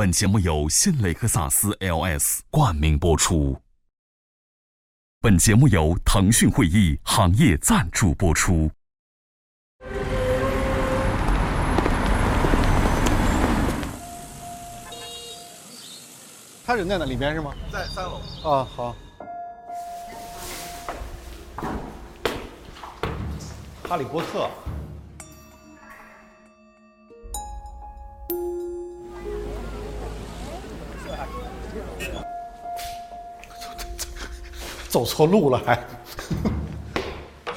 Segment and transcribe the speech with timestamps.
[0.00, 3.60] 本节目由新雷克萨斯 LS 冠名播出。
[5.20, 8.70] 本节目由腾讯会议行业赞助播出。
[16.64, 17.52] 他人在那里边是吗？
[17.70, 18.22] 在三楼。
[18.42, 18.96] 啊，好。
[23.86, 24.48] 哈利波特。
[34.90, 35.78] 走错路了还。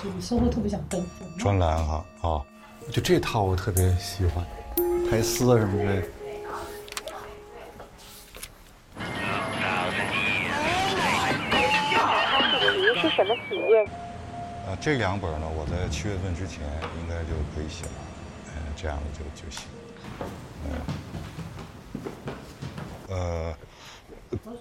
[0.04, 1.26] 有时候特别想奔赴。
[1.40, 2.40] 专栏哈啊，
[2.92, 4.46] 就这套我特别喜欢，
[5.10, 6.08] 苔丝啊什么之类的。
[13.02, 13.84] 是什么体验？
[14.68, 16.62] 呃，这两本呢，我在七月份之前
[17.02, 17.94] 应该就可以写完，
[18.56, 19.66] 呃，这样的就就行。
[20.70, 20.72] 嗯，
[23.10, 23.54] 呃，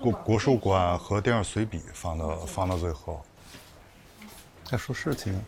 [0.01, 3.21] 国国术馆和电影随笔放到放到最后。
[4.65, 5.39] 在说事情，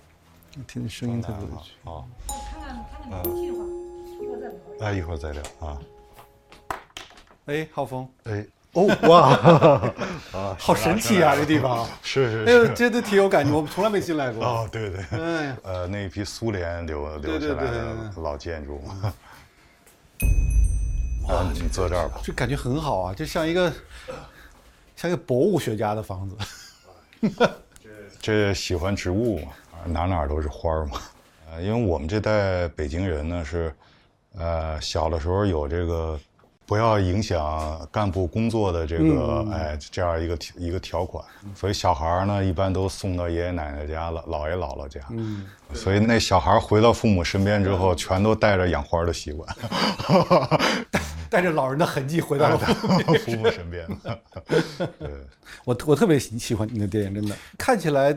[0.66, 1.46] 听声音特别。
[1.84, 3.64] 好，看看看看你计划，
[4.20, 4.52] 一会儿再聊。
[4.80, 5.78] 哎，一会儿再聊啊。
[7.46, 9.30] 哎，浩峰，哎，哦哇，
[10.38, 11.86] 啊，好神奇啊，这地方。
[12.02, 12.74] 是是哎呦，是。
[12.74, 14.44] 真的挺有感觉，我们从来没进来过。
[14.44, 15.00] 哦，对对。
[15.10, 19.14] 哎呀，呃，那一批苏联留留下来的老建筑嘛。
[21.26, 22.20] 啊，你坐这儿吧。
[22.22, 23.72] 这感觉很好啊，就像一个
[25.04, 26.36] 像一个博物学家的房子。
[28.22, 29.48] 这喜欢植物嘛，
[29.84, 30.98] 哪哪都是花儿嘛。
[31.52, 33.70] 呃，因为我们这代北京人呢是，
[34.38, 36.18] 呃，小的时候有这个
[36.64, 41.22] 不要影响干部工作的这个，哎，这样一个条一个条款，
[41.54, 45.02] 所以小孩儿呢一般都送到爷爷奶奶家了，姥爷姥姥家。
[45.10, 45.44] 嗯，
[45.74, 49.54] 所以那小孩回到父母身边之后，全都带着养花的习惯，
[51.34, 53.84] 带着老人的痕迹回到了父母身边。
[55.00, 55.08] 对。
[55.64, 58.16] 我我特别喜喜欢你的电影，真的看起来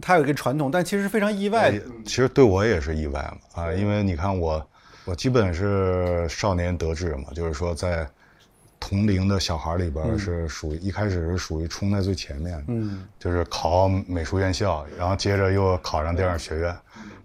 [0.00, 1.80] 它有一个传统，但其实是非常意外的。
[2.04, 3.20] 其实对我也是意外
[3.54, 4.64] 嘛啊，因为你看我，
[5.04, 8.08] 我基本是少年得志嘛，就是说在
[8.78, 16.76] 同龄的小孩里边是属于、一开始是属于冲在最前面的，嗯，就是考美术院校，然后接着又考上电影学院，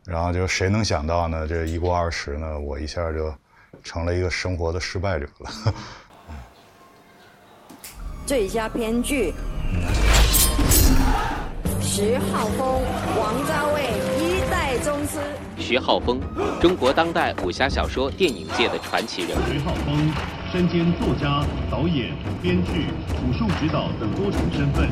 [0.06, 1.48] 然后就谁能想到呢？
[1.48, 3.34] 这一过二十呢，我一下就
[3.88, 5.50] 成了一个生活的失败者了。
[8.28, 9.34] 最佳编剧
[11.80, 12.84] 徐浩峰、
[13.18, 13.84] 王家卫
[14.20, 15.18] 一代宗师。
[15.58, 16.20] 徐浩峰，
[16.60, 19.42] 中国当代武侠小说电影界的传奇人物。
[19.50, 20.12] 徐浩峰
[20.52, 22.88] 身兼作家、导演、编剧、
[23.24, 24.90] 武术指导等多重身份。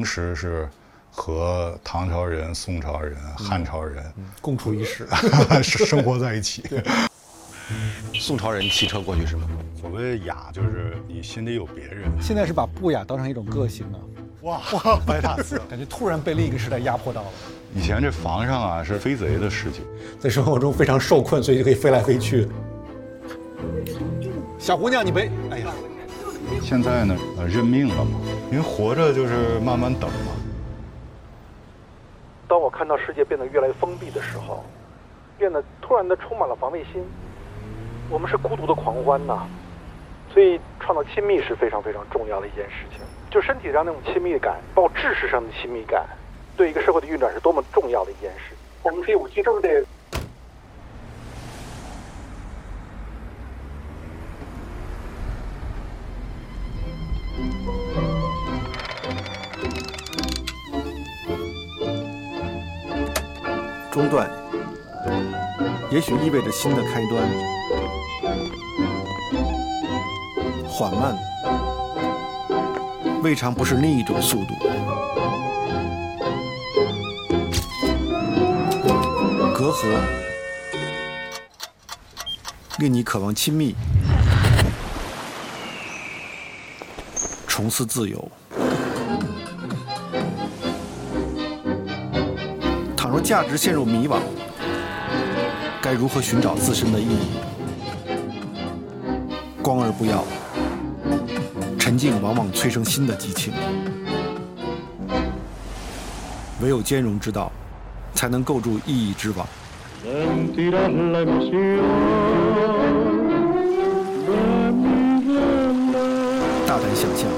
[0.00, 0.66] 同时是
[1.10, 4.02] 和唐朝人、宋朝人、汉朝人
[4.40, 5.06] 共处一室。
[5.62, 6.64] 生活在一起。
[8.14, 9.46] 宋朝人骑车过去是吗？
[9.78, 12.10] 所谓雅，就是你心里有别人。
[12.18, 14.00] 现在是把不雅当成一种个性啊，
[14.40, 15.60] 哇哇，白大字。
[15.68, 17.28] 感觉突然被另一个时代压迫到了。
[17.74, 19.84] 以前这房上啊是飞贼的事情，
[20.18, 22.48] 在生活中非常受困，所以就可以飞来飞去。
[24.58, 25.66] 小姑娘，你别，哎呀，
[26.62, 28.12] 现在呢呃认命了嘛，
[28.50, 30.32] 因为活着就是慢慢等嘛。
[32.48, 34.64] 当我看到世界变得越来越封闭的时候，
[35.38, 37.04] 变得突然的充满了防卫心。
[38.10, 39.46] 我们是孤独的狂欢呐，
[40.34, 43.00] 所以创造亲密是非常非常重要的一件事情。
[43.30, 46.04] 就身体上那种亲密感，包括知识上的亲密感，
[46.56, 48.56] 对一个社会的运转是多么重要的一件事。
[48.82, 49.84] 我们这武器都得。
[63.90, 64.30] 中断，
[65.90, 67.28] 也许意味着新的开端。
[70.68, 71.18] 缓慢，
[73.20, 74.54] 未尝不是另一种速度。
[79.52, 79.98] 隔阂，
[82.78, 83.74] 令你渴望亲密，
[87.48, 88.30] 重思自由。
[93.10, 94.20] 倘若价值陷入迷惘，
[95.82, 97.40] 该如何寻找自身的意义？
[99.60, 100.24] 光而不要，
[101.76, 103.52] 沉静往往催生新的激情。
[106.60, 107.50] 唯有兼容之道，
[108.14, 109.44] 才能构筑意义之网。
[116.64, 117.28] 大胆想象，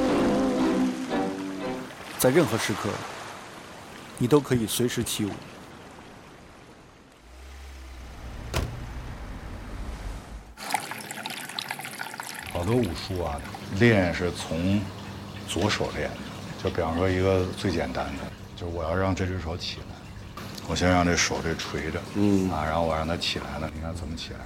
[2.18, 2.90] 在任何时刻，
[4.18, 5.30] 你都可以随时起舞。
[12.76, 13.40] 武术啊，
[13.78, 14.80] 练是从
[15.48, 16.16] 左手练的。
[16.62, 18.22] 就比方说一个最简单的，
[18.54, 23.70] 就是我要让这只手起来，我先让这手这垂着，嗯啊，然后我让它起来了。
[23.74, 24.38] 你看怎么起来？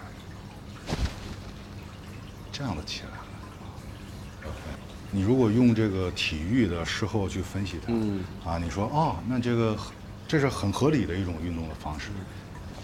[2.51, 3.17] 这样子起来了。
[5.11, 9.77] 你如果用这个体育的事后去分析它，嗯啊，你说哦，那这个
[10.27, 12.09] 这是很合理的一种运动的方式，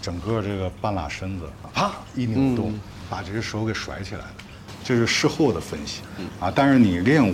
[0.01, 2.79] 整个这个半拉身子，啪一扭动，
[3.09, 4.33] 把这只手给甩起来了。
[4.83, 6.01] 这是事后的分析，
[6.39, 7.33] 啊，但是你练武，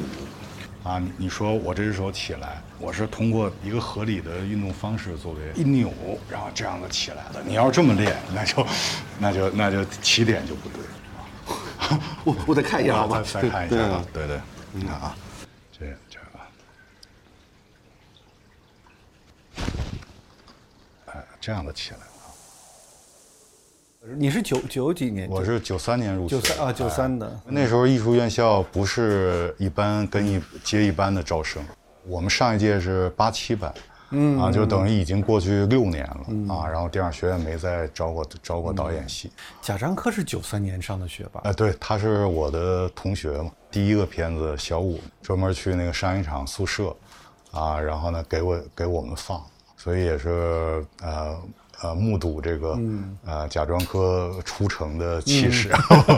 [0.84, 5.92] 啊，你说我这只手起来，我是通过一个合理的运动方式作为一扭，
[6.30, 7.42] 然后这样子起来的。
[7.46, 8.68] 你要这么练，那就，
[9.20, 10.80] 那就那就起点就不对。
[12.24, 13.24] 我我再看一下好吧？
[13.24, 14.40] 再看一下啊，对对，
[14.72, 15.16] 你看啊，
[15.72, 16.26] 这这个，
[21.08, 21.98] 哎，这样的起来。
[24.18, 25.30] 你是九九几年？
[25.30, 26.36] 我是九三年入学。
[26.36, 27.40] 九三啊，九三的。
[27.46, 31.64] 那时候艺术院校不是一般跟一接一般的招生，
[32.08, 33.72] 我们上一届是八七班，
[34.12, 36.68] 嗯啊，就等于已经过去六年了啊。
[36.68, 39.32] 然后电影学院没再招过招过导演系。
[39.62, 41.42] 贾樟柯是九三年上的学吧？
[41.44, 43.52] 哎，对，他是我的同学嘛。
[43.70, 46.96] 第一个片子小五专门去那个上影厂宿舍，
[47.52, 49.40] 啊，然后呢给我给我们放，
[49.78, 51.38] 所以也是呃。
[51.82, 52.78] 呃，目睹这个
[53.26, 55.72] 呃贾樟柯出城的气势。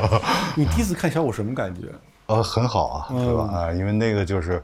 [0.56, 1.82] 你第一次看小五什么感觉？
[2.26, 3.44] 呃，很好啊，对吧？
[3.54, 4.64] 啊，因为那个就是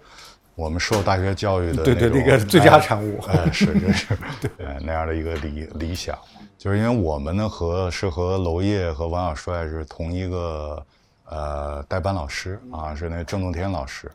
[0.56, 3.22] 我们受大学教育的对对那个最佳产物。
[3.28, 4.50] 哎，是 是是，对
[4.82, 6.18] 那样的一个理理想，
[6.58, 10.84] 就是因为我们呢和是和娄烨和王小帅是同一个
[11.26, 14.10] 呃代班老师啊，是那郑洞天老师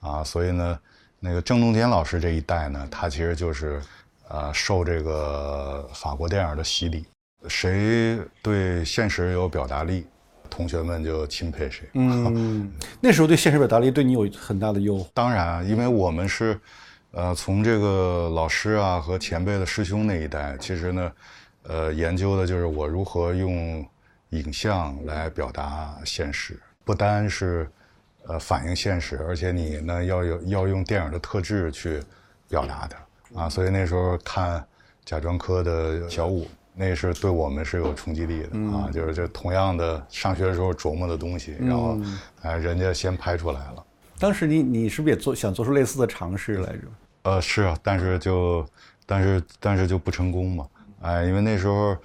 [0.00, 0.78] 啊，所以呢，
[1.20, 3.80] 那个郑洞天老师这一代呢，他其实就是。
[4.28, 7.04] 呃，受这个法国电影的洗礼，
[7.46, 10.06] 谁对现实有表达力，
[10.48, 11.88] 同学们就钦佩谁。
[11.92, 15.06] 嗯， 那时候对现实表达力对你有很大的诱惑。
[15.12, 16.58] 当然，因为我们是，
[17.10, 21.12] 呃，从这个老师啊和前辈的师兄那一代，其实呢，
[21.64, 23.86] 呃，研究的就是我如何用
[24.30, 27.70] 影像来表达现实，不单是，
[28.26, 32.02] 呃，反映现实，而且你呢要有要用电影的特质去
[32.48, 32.96] 表达它。
[33.34, 34.64] 啊，所以那时候看
[35.04, 38.88] 贾樟柯的小五，那是对我们是有冲击力的啊。
[38.92, 41.98] 就是这同样的上学的时候琢磨的东西，然后
[42.42, 43.84] 哎，人家先拍出来了。
[44.18, 46.82] 当时你你是不是也做想做出类似的尝试来着？
[47.22, 48.64] 呃，是啊，但是就
[49.06, 50.66] 但是但是就不成功嘛。
[51.00, 51.96] 哎，因为那时候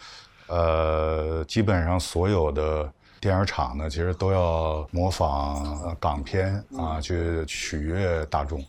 [0.48, 2.92] 呃，基本上所有的
[3.22, 8.64] 电影厂呢，其实都要模仿港片啊，去取悦大众。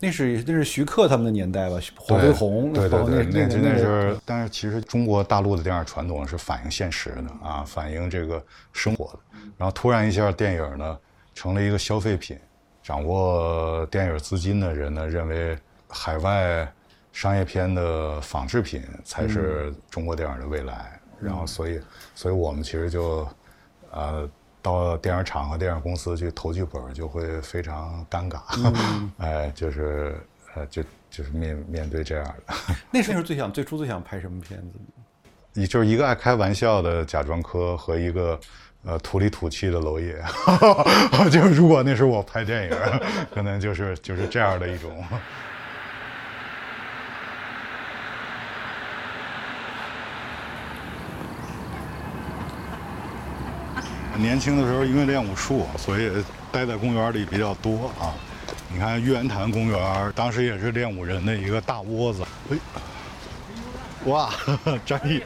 [0.00, 2.72] 那是那是徐克他们的年代吧，黄飞鸿。
[2.72, 4.16] 对对对，那那是。
[4.24, 8.42] 但是其实中国大陆的电影传统是反映现实的啊，反映这个
[8.72, 9.18] 生活的。
[9.56, 10.98] 然后突然一下，电影呢
[11.34, 12.38] 成了一个消费品，
[12.82, 15.58] 掌握电影资金的人呢认为
[15.88, 16.70] 海外
[17.12, 21.00] 商业片的仿制品才是中国电影的未来。
[21.20, 21.80] 然后所以，
[22.14, 23.28] 所以我们其实就，
[23.90, 24.28] 呃。
[24.62, 28.40] 到电影厂和电影公司去投剧本，就会非常尴尬。
[29.18, 30.16] 哎，就是
[30.54, 32.54] 呃，就就是面面对这样的。
[32.90, 34.78] 那时候最想最初最想拍什么片子？
[35.54, 38.38] 你就是一个爱开玩笑的贾樟柯和一个
[38.84, 40.14] 呃土里土气的娄烨。
[41.30, 42.76] 就如果那时候我拍电影，
[43.34, 45.04] 可能就是就是这样的一种。
[54.18, 56.10] 年轻的时候因为练武术，所以
[56.50, 58.12] 待在公园里比较多啊。
[58.70, 62.22] 你看玉渊潭公园，当时也是练武人的一个大窝子。
[62.50, 62.56] 哎，
[64.04, 64.30] 哇，
[64.84, 65.22] 张毅，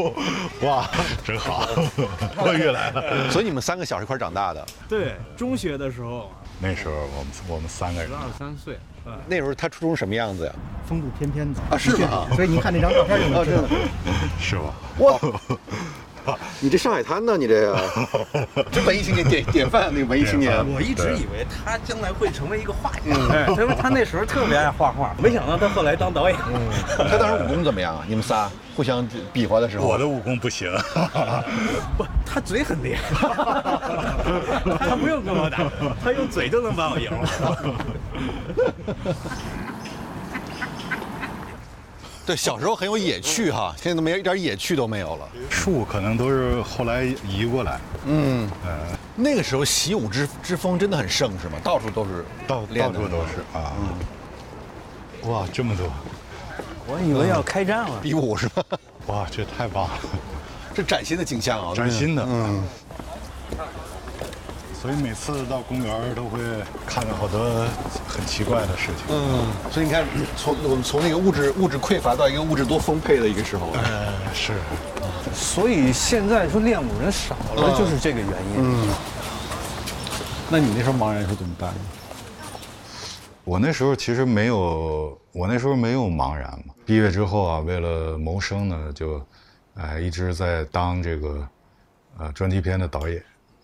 [0.66, 0.88] 哇，
[1.24, 1.68] 真好，
[2.42, 3.30] 我也来了。
[3.30, 4.66] 所以你们三个小一块长大的？
[4.88, 6.30] 对，中学的时候。
[6.60, 8.78] 那时候我们我们三个人，十二三岁。
[9.26, 10.52] 那时候他初中什么样子呀？
[10.88, 12.28] 风度翩翩的啊，是吗？
[12.34, 13.62] 所以您看那张照片就能知道。
[14.40, 14.74] 是吧？
[14.98, 15.18] 哇。
[16.60, 17.36] 你这上海滩呢？
[17.36, 17.78] 你这个，
[18.70, 20.56] 这文艺青年典典范，那个文艺青年。
[20.74, 23.10] 我一直以为他将来会成为一个画家，
[23.60, 25.14] 因为他那时候特别爱画画。
[25.22, 26.38] 没想到他后来当导演。
[26.96, 28.04] 他当时武功怎么样啊？
[28.06, 29.86] 你们仨互相比划的时候。
[29.86, 30.70] 我的武功不行。
[31.98, 33.02] 不，他嘴很厉害。
[34.78, 35.58] 他不用跟我打，
[36.04, 37.28] 他用嘴就能把我赢了。
[42.24, 45.28] 对，小时候很有野趣哈，现在都没有一点野趣都没有了。
[45.50, 47.80] 树可能都是后来移过来。
[48.06, 48.70] 嗯，呃。
[49.16, 51.58] 那个时候习武之之风真的很盛，是吗？
[51.62, 53.72] 到处都是，到到处都是啊。
[55.24, 55.86] 哇，这么多！
[56.86, 58.62] 我以为要开战了，比武是吧？
[59.06, 59.90] 哇，这太棒了！
[60.74, 62.62] 这崭新的景象啊，崭新的，嗯。
[64.82, 66.40] 所以每次到公园都会
[66.84, 67.64] 看到好多
[68.08, 69.06] 很奇怪的事情。
[69.10, 70.04] 嗯，所以你看，
[70.36, 73.68] 从我们从那个物质物质匮乏到一个物质多丰沛的一个时候。
[73.74, 74.54] 呃，是。
[75.32, 78.56] 所以现在说练武人少了，就是这个原因。
[78.56, 78.88] 嗯。
[80.50, 81.72] 那你那时候茫然时候怎么办？
[83.44, 86.74] 我那时候其实没有，我那时候没有茫然嘛。
[86.84, 89.24] 毕业之后啊，为了谋生呢，就，
[89.74, 91.48] 哎，一直在当这个，
[92.18, 93.22] 呃，专题片的导演。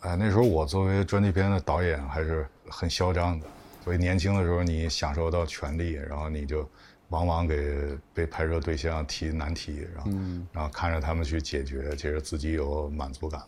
[0.09, 3.47] 哎，那时候我作为专题片的导演还是很嚣张的，
[3.85, 6.67] 所以年轻的时候你享受到权力，然后你就
[7.11, 13.43] 往往给被拍摄对象提难题，然后、嗯然后看着他们去解决，其实自己有满足感。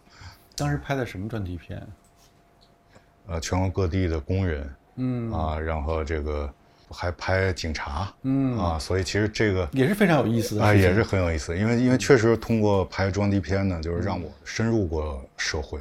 [0.55, 1.83] 当时拍的什么专题片？
[3.27, 6.53] 呃，全国各地的工人，嗯啊，然后这个
[6.91, 15.81] 还拍警察，嗯啊，所以其实这个也是非常有意思的啊，也是很有意思，因为因为确实通过拍专题片呢，就是让我深入过社会。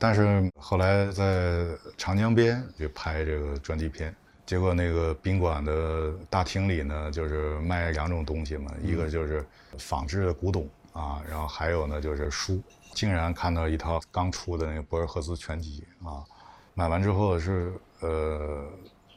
[0.00, 1.66] 但是后来在
[1.98, 4.16] 长江边去拍这个专题片，
[4.46, 9.44] 结果那个宾馆的大厅里呢，就是卖两种东西嘛，一个就是
[9.78, 12.62] 仿制的古董啊，然后还有呢就是书，
[12.94, 16.24] 竟然看到一套刚出的那个博尔赫斯全集啊，
[16.72, 18.66] 买完之后是呃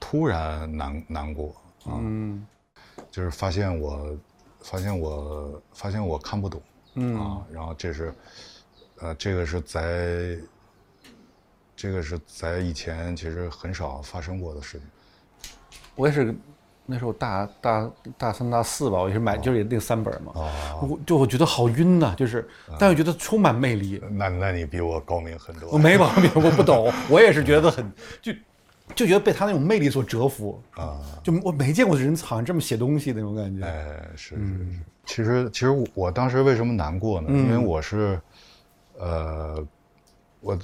[0.01, 2.45] 突然难难过啊，嗯。
[3.09, 4.17] 就是发现我
[4.61, 6.61] 发现我发现我看不懂
[6.95, 7.15] 嗯。
[7.17, 8.13] 啊，然后这是
[8.99, 10.37] 呃这个是在
[11.83, 14.87] 这个是在以前其实很少发生过的事情。
[15.95, 16.33] 我也是，
[16.85, 20.31] 那时候大大大三大四吧，我也是买，就是那三本嘛。
[20.81, 22.47] 我就我觉得好晕呐、就是，
[22.79, 24.01] 但我觉得充满魅力。
[24.11, 25.69] 那那你比我高明很多。
[25.71, 28.31] 我没毛病，我不懂， 我也是觉得很就
[28.95, 31.01] 就觉得被他那种魅力所折服啊！
[31.21, 33.65] 就我没见过人好像这么写东西那种感觉。
[33.65, 34.79] 哎，是是是。
[35.05, 37.27] 其实其实我当时为什么难过呢？
[37.29, 38.17] 因为嗯我是，
[38.97, 39.67] 呃，
[40.39, 40.57] 我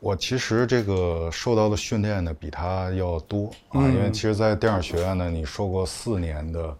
[0.00, 3.94] 我其实这个受到的训练呢比他要多啊，嗯。
[3.94, 6.78] 因为其实，在电影学院呢，你受过四年的，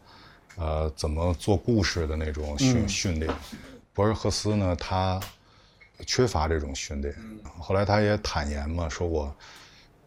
[0.57, 2.89] 呃，怎么做故事的那种训、嗯。
[2.89, 3.31] 训练。
[3.93, 5.21] 博尔赫斯呢，他
[6.07, 7.15] 缺乏这种训练，
[7.59, 9.37] 后来他也坦言嘛，说我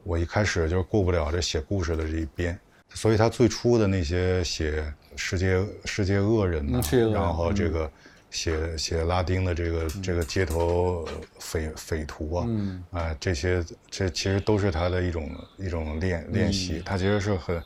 [0.04, 2.60] 我一开始就是过不了这写故事的这一边，
[2.96, 7.92] 所以他最初的那些写世界世界恶人呐、嗯世界恶人然后这个
[8.34, 11.08] 写写拉丁的这个这个街头
[11.40, 12.84] 匪匪徒啊，嗯。
[12.92, 17.64] 啊、这些这其实都是他的一种一种练练习，他其实是很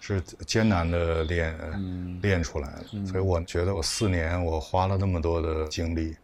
[0.00, 1.56] 是艰难的练、
[2.20, 6.16] 练出来的，所以我觉得我四年我花了那么多的精力，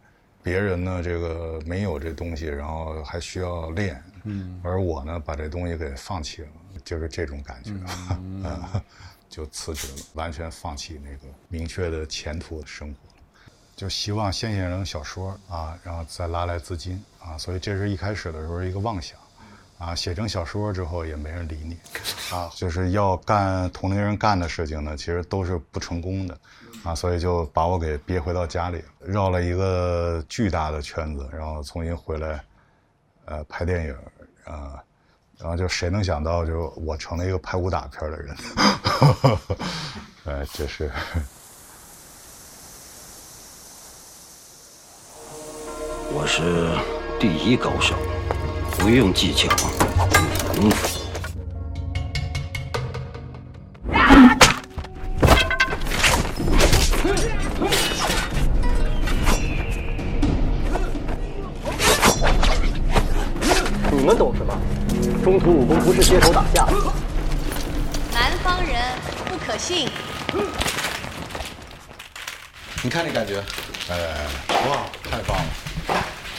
[0.43, 6.47] 别人呢这个没有这东西，然后还需要练，嗯而我呢把这东西给放弃了，
[6.83, 7.71] 就是这种感觉，
[8.45, 8.83] 啊，
[9.29, 12.97] 就辞职了，完全放弃那个明确的前途的生活。
[13.75, 19.17] 就希望先写成小说啊，然后再拉来资金啊，所以这是一开始的时候一个妄想，
[19.77, 21.77] 啊，写成小说之后也没人理你，
[22.33, 26.37] 啊， 就是要干同龄人干的事情呢，其实都是不成功的，
[26.85, 32.41] 啊，所以就把我给憋回到家里，绕了一个巨大的圈子，然后重新回来，
[33.25, 33.97] 呃，拍电影
[34.45, 34.81] 啊，
[35.37, 38.37] 然后就谁能想到，就我成了一个拍武打片的人，
[40.23, 40.89] 呃， 这是。
[46.17, 46.41] 我是
[47.19, 47.93] 第一高手，
[48.79, 49.49] 不用技巧，
[50.55, 51.01] 功夫。
[63.91, 64.57] 你们懂什么？
[65.21, 66.65] 中途武功不是街头打架。
[68.13, 68.81] 南方人
[69.25, 69.89] 不可信。
[72.81, 73.43] 你看这感觉，
[73.89, 73.97] 哎，
[74.69, 74.77] 哇，
[75.11, 75.43] 太棒了！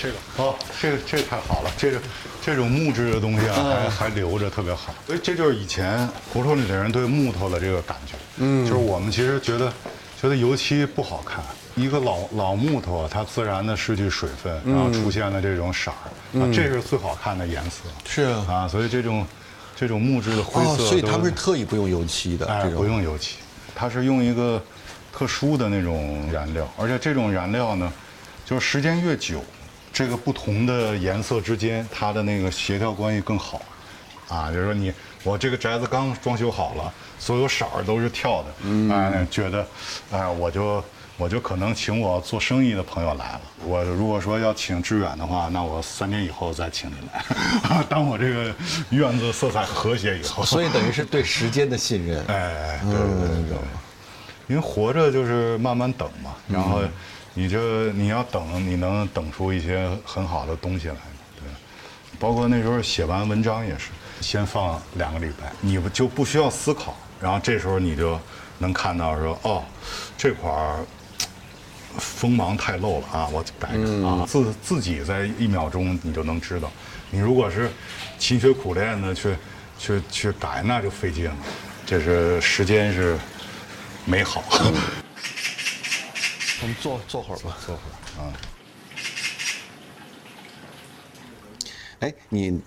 [0.01, 0.15] 这个。
[0.37, 2.01] 哦，这个这个太好了，这个
[2.45, 4.95] 这种木质的东西啊，还还留着特别好。
[5.07, 8.15] 所以这就是以前胡同里的人对木头的这个感觉。
[8.37, 8.65] 嗯。
[8.67, 9.73] 就是我们其实觉得
[10.21, 11.43] 觉得油漆不好看，
[11.75, 17.83] 一个老老木头啊，它自然的失去水分，然后嗯出现了这种色儿，啊嗯，这是最好看的颜色。
[18.07, 19.27] 是啊，啊，所以这种
[19.75, 23.37] 这种木质的灰哦，色，所以他们是特意不用油漆的，哎，不用油漆，
[23.75, 24.63] 它是用一个
[25.13, 27.93] 特殊的那种燃料，而且这种燃料呢，
[28.45, 29.43] 就是时间越久，
[29.97, 33.63] 这个不同的颜色之间，它的那个协调关系更好。
[34.29, 34.93] 啊，就是说你
[35.25, 39.67] 我这个宅子刚装修好了，所有色儿都是跳的，嗯，哎，觉得，
[40.13, 40.85] 哎，我就
[41.17, 43.41] 我就可能请我做生意的朋友来了。
[43.65, 48.55] 我如果说要请志远的话，那我三年以后再请你来， 当我这个
[48.91, 50.45] 院子色彩和谐以后。
[50.45, 52.23] 所以等于是对时间的信任。
[52.27, 53.59] 哎，对对对对。
[54.49, 56.83] 因为活着就是慢慢等嘛，然后
[57.39, 60.95] 你这你要等，你能等出一些很好的东西来。
[61.37, 61.47] 对，
[62.19, 63.91] 包括那时候写完文章也是，
[64.23, 68.19] 先放两个礼拜，你就不需要思考，然后这时候你就
[68.57, 69.63] 能看到说，哦，
[70.17, 70.79] 这块儿
[71.99, 76.73] 锋芒太露了啊，我改改啊，自自己在一秒钟你就能知道。
[77.11, 77.71] 你如果是
[78.19, 79.37] 勤学苦练的去
[79.79, 81.37] 去去改，那就费劲了。
[81.85, 83.19] 这是时间是。
[84.09, 84.41] 美好，
[86.63, 88.33] 我们坐坐会儿吧，坐会儿啊。
[92.01, 92.61] 哎，你，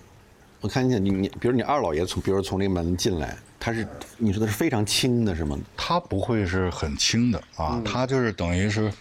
[0.60, 5.58] 我看见你，你比如你二老爷从，比如从这门进来，他是你说的是非常轻的，是吗？
[5.76, 8.92] 他不会是很轻的啊，他就是等于是，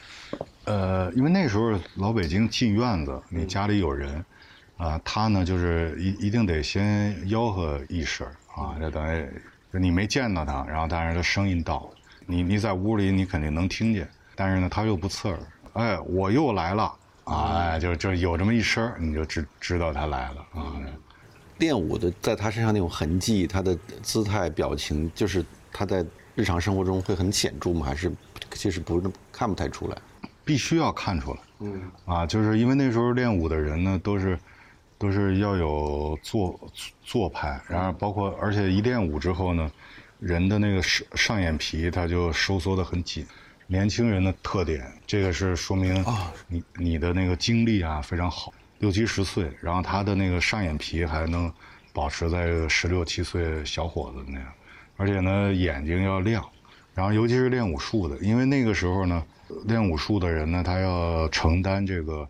[0.66, 4.26] 呃，因为那时候老北京进院子，你家里有人，
[4.78, 9.28] 啊，他呢就是一一定得先吆喝一声啊，就等于
[9.72, 11.88] 你没见到他，然后但是他声音到。
[12.26, 14.08] 你你在屋里，你肯定能听见，
[14.40, 15.38] 但是呢，他又不刺耳。
[15.74, 20.80] 哎，我又来了，哎，就就有这么一声，你就知知道他来了啊。
[21.58, 26.06] 练武的，在他身上那种痕迹，他的姿态、表情，就是他在
[26.36, 27.86] 日常生活中会很显著吗？
[27.86, 28.10] 还是
[28.54, 29.98] 其实不是看不太出来？
[30.46, 31.40] 必须要看出来。
[31.60, 31.82] 嗯。
[32.06, 34.40] 啊，就是因为那时候练武的人呢，都是
[34.98, 36.58] 都是要有做
[37.04, 39.70] 做派，然后包括而且一练武之后呢。
[40.22, 43.26] 人的那个上上眼皮，它就收缩的很紧。
[43.72, 46.04] 年轻人的特点，这个是说明
[46.48, 51.54] 你你的那个精力啊非常好，六七十岁，然后他的那个上眼皮还能
[51.94, 54.52] 保持在十六七岁小伙子那样，
[54.98, 56.44] 而且呢眼睛要亮，
[56.96, 59.24] 然后尤其是练武术的，因为那个时候呢
[59.66, 62.28] 练武术的人呢他要承担这个，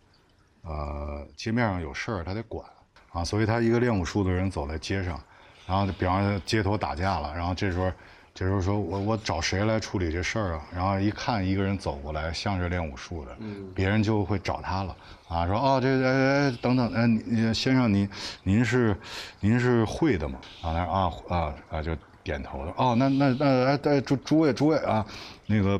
[0.64, 2.66] 呃街面上有事儿他得管。
[3.14, 5.20] 啊，所以他一个练武术的人走在街上。
[5.66, 7.92] 然后，比方说街头打架了，然后这时候，
[8.40, 10.62] 这时候说我我找谁来处理这事儿啊？
[10.74, 13.38] 然后一看一个人走过来，像是练武术的，
[13.76, 14.96] 别人就会找他了
[15.28, 18.10] 啊，说哦这哎哎等等哎先生您
[18.44, 18.96] 您是
[19.42, 20.40] 您是会的吗？
[20.62, 25.06] 啊他说啊啊啊就点头了哦那那那哎哎诸诸位诸位啊
[25.46, 25.78] 那个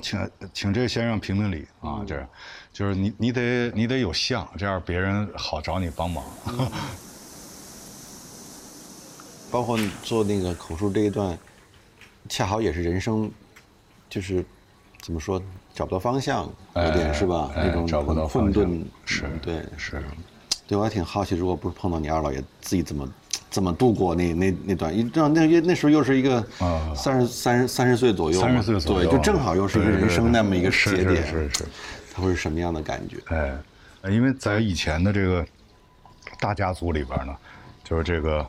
[0.00, 2.26] 请请这先生评评理啊这样
[2.72, 6.24] 就是你你得你得有相，这样别人好找你帮忙。
[9.50, 11.36] 包括做那个口述这一段，
[12.28, 13.30] 恰好也是人生，
[14.08, 14.44] 就是
[15.00, 15.42] 怎么说
[15.74, 17.50] 找不到方向，有点是吧？
[17.56, 20.02] 那种找不到混沌，是对是。
[20.66, 23.08] 对我还挺好奇，如果不是碰到你二老爷，自己怎么
[23.48, 24.94] 怎么度过那那那段？
[24.94, 26.46] 一那那那时候又是一个
[26.94, 31.64] 三十三十三十岁左右，三十岁左右，对，就正好又是一个人生那么一个节点，是是，
[32.12, 33.16] 他会是什么样的感觉？
[34.02, 35.46] 哎，因为在以前的这个
[36.38, 37.34] 大家族里边呢，
[37.82, 38.46] 就是这个。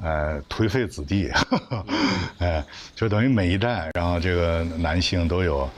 [0.00, 1.28] 呃，颓废子弟，
[2.38, 5.68] 哎， 就等于每一代，然后这个男性都有，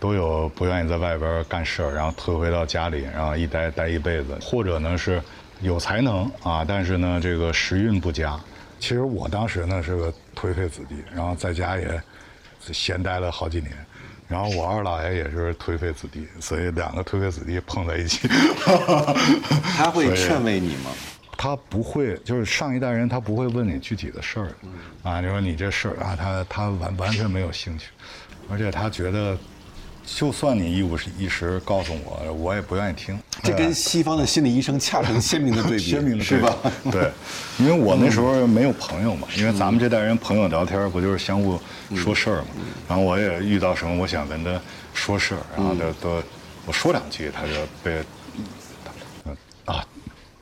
[0.00, 5.22] 都有不愿意在外边干事儿，然后退回到家里，然后一待待一辈子，或者呢是
[5.60, 8.40] 有才能啊，但是呢这个时运不佳。
[8.78, 12.00] 其实我当时呢是个颓废子弟，然后在家也
[12.72, 13.72] 闲待了好几年，
[14.26, 18.26] 然后我二老爷也是颓废子弟，所以两个颓废子弟碰在一起，
[19.76, 20.90] 他会劝慰你吗？
[21.36, 24.48] 他不会，就是上一代人，他不会问你具体的事儿，
[25.02, 27.86] 啊，你说你这事儿啊，他他完完全没有兴趣，
[28.50, 29.36] 而且他觉得，
[30.04, 33.18] 就算你一五一十告诉我，我也不愿意听。
[33.42, 36.56] 这跟西方的心理医生恰成鲜明的对比，鲜明的是吧？
[36.90, 37.10] 对，
[37.58, 41.60] 因为我那时候没有朋友嘛，因为咱们这代人朋友聊天不就是相互
[41.94, 42.46] 说事儿嘛，
[42.88, 44.58] 然后我也遇到什么，我想跟他
[44.94, 46.22] 说事儿，然后都都
[46.64, 48.04] 我说两句，他就被，啊。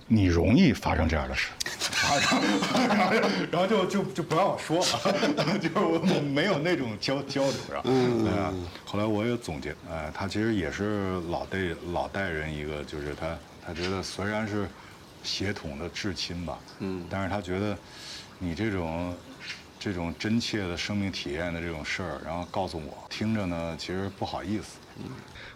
[0.06, 1.48] 你容易发生这样的事，
[2.88, 3.12] 然后
[3.50, 7.80] 然后就就就不让我说了， 就没有那种交交流，是吧？
[7.84, 8.66] 嗯。
[8.84, 11.58] 后来我也总结，哎，他其实也是老代
[11.92, 13.36] 老代人一个，就是他
[13.66, 14.68] 他觉得虽然是
[15.22, 17.76] 血统的至亲吧，嗯，但是他觉得
[18.38, 19.16] 你这种
[19.80, 25.04] 这种真切的生命体验的这种事儿，然后告诉我，听着呢，其实不好意思，嗯，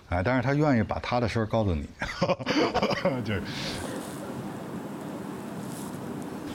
[0.09, 1.87] 哎，但是他愿意把他的事儿告诉你，
[3.23, 3.43] 就是。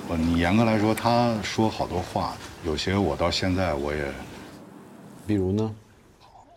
[0.09, 4.11] 你严格来说，他说好多话，有些我到现在我也，
[5.25, 5.75] 比如呢，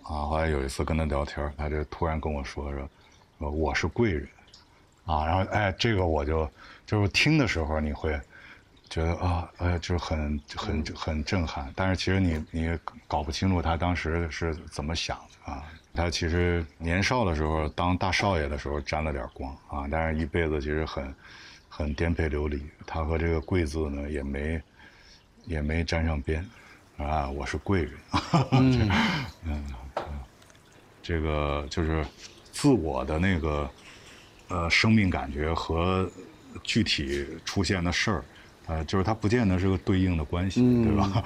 [0.03, 4.29] 啊，后来有一次跟他聊天，他就突然跟我说说，我是贵人，
[5.07, 6.49] 啊，然后哎，这个我就
[6.85, 8.21] 就是听的时候你会
[8.91, 12.79] 觉得啊，哎，就是很很很震撼，但是其实你你
[13.09, 15.63] 搞不清楚他当时是怎么想的啊。
[15.95, 21.15] 他其实年少的时候当大少爷的时候沾了点光啊，但是一辈子其实很
[21.77, 22.63] 很颠沛流离。
[22.87, 24.63] 他和这个贵字呢也没
[25.45, 26.43] 也没沾上边
[26.97, 27.93] 啊，我是贵人。
[28.53, 28.91] 嗯
[29.45, 29.65] 嗯，
[31.03, 32.03] 这个就是
[32.51, 33.71] 自我的那个
[34.49, 36.11] 呃生命感觉和
[36.63, 38.25] 具体出现的事儿，
[38.69, 41.23] 呃，就是它不见得是个对应的关系，对吧？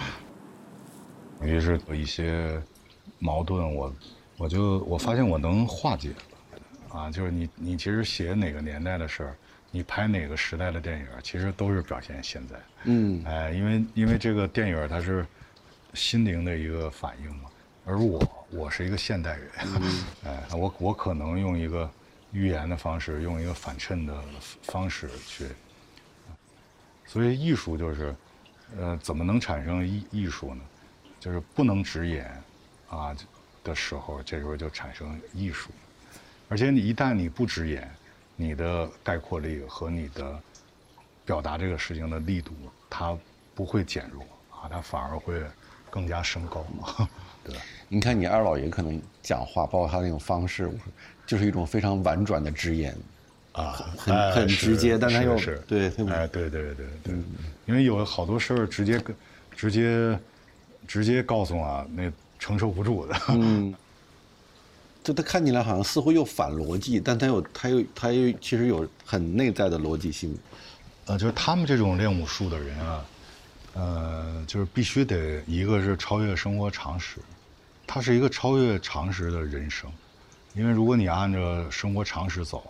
[1.42, 2.60] 于是有一些
[3.20, 3.94] 矛盾，我
[4.36, 9.36] 我就我发现我能化解了，啊，就是你你其实写哪个年代的事儿，
[9.70, 12.56] 你拍哪个时代的电影，其实都是表现现在。
[12.84, 15.26] 嗯，哎，因为因为这个电影它是
[15.94, 17.50] 心灵的一个反应嘛，
[17.84, 19.50] 而我我是一个现代人，
[20.26, 21.90] 哎，我我可能用一个
[22.32, 24.14] 寓言的方式，用一个反衬的
[24.62, 25.46] 方式去，
[27.06, 28.14] 所以艺术就是，
[28.78, 30.62] 呃，怎么能产生艺艺术呢？
[31.20, 32.42] 就是不能直言，
[32.88, 33.14] 啊
[33.62, 35.70] 的时候，这时候就产生艺术。
[36.48, 37.88] 而且你一旦你不直言，
[38.40, 40.40] 你的概括力和你的
[41.26, 42.52] 表达这个事情的力度，
[42.88, 43.14] 它
[43.54, 45.42] 不会减弱啊，它反而会
[45.90, 47.08] 更加升高嘛。
[47.44, 47.54] 对，
[47.88, 50.70] 你看你二老爷可能讲话，包括他那种方式，
[51.26, 52.96] 就是一种非常婉转的直言，
[53.52, 57.14] 啊，很很直接，但他又是对，哎，对对对对，
[57.66, 59.14] 因为有好多事儿直接跟
[59.54, 60.18] 直接。
[60.88, 63.14] 直接告诉我，那承受不住的。
[63.28, 63.72] 嗯，
[65.02, 70.36] 就他看起来好像似乎又反逻辑，但他有他又他又其实有很内在的逻辑性。
[71.06, 73.04] 呃，就是他们这种练武术的人啊，
[73.74, 77.16] 呃，就是必须得一个是超越生活常识，
[77.86, 79.90] 他是一个超越常识的人生。
[80.54, 82.62] 因为如果你按照生活常识走，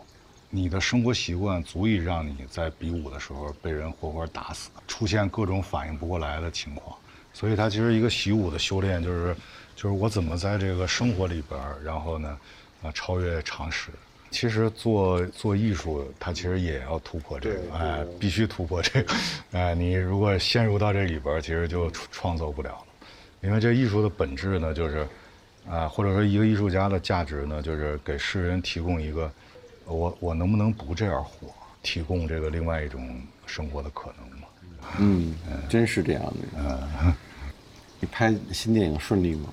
[0.51, 6.97] 你的生活习惯足以让你在比武的时候被人活活打死，出现各种反应不过来的情况。
[7.33, 9.35] 所以，他其实一个习武的修炼，就是，
[9.77, 12.38] 就是我怎么在这个生活里边然后呢，
[12.83, 13.90] 啊，超越常识。
[14.31, 19.14] 其实做做艺术，它其实也要突破这个，哎，必须突破这个，
[19.53, 22.85] 哎，你如果陷入到这里边其实就创造不了了。
[23.43, 25.07] 因为这艺术的本质呢，就是，
[25.69, 29.33] 啊，或者说一个艺术家的价值呢，就是给世人提供一个，
[29.87, 31.49] 我我能不能不这样活，
[31.83, 34.39] 提供这个另外一种生活的可能嘛。
[34.99, 35.35] 嗯，
[35.69, 36.33] 真是这样的。
[36.59, 37.14] 嗯，
[38.01, 39.49] 你拍新电影顺利吗？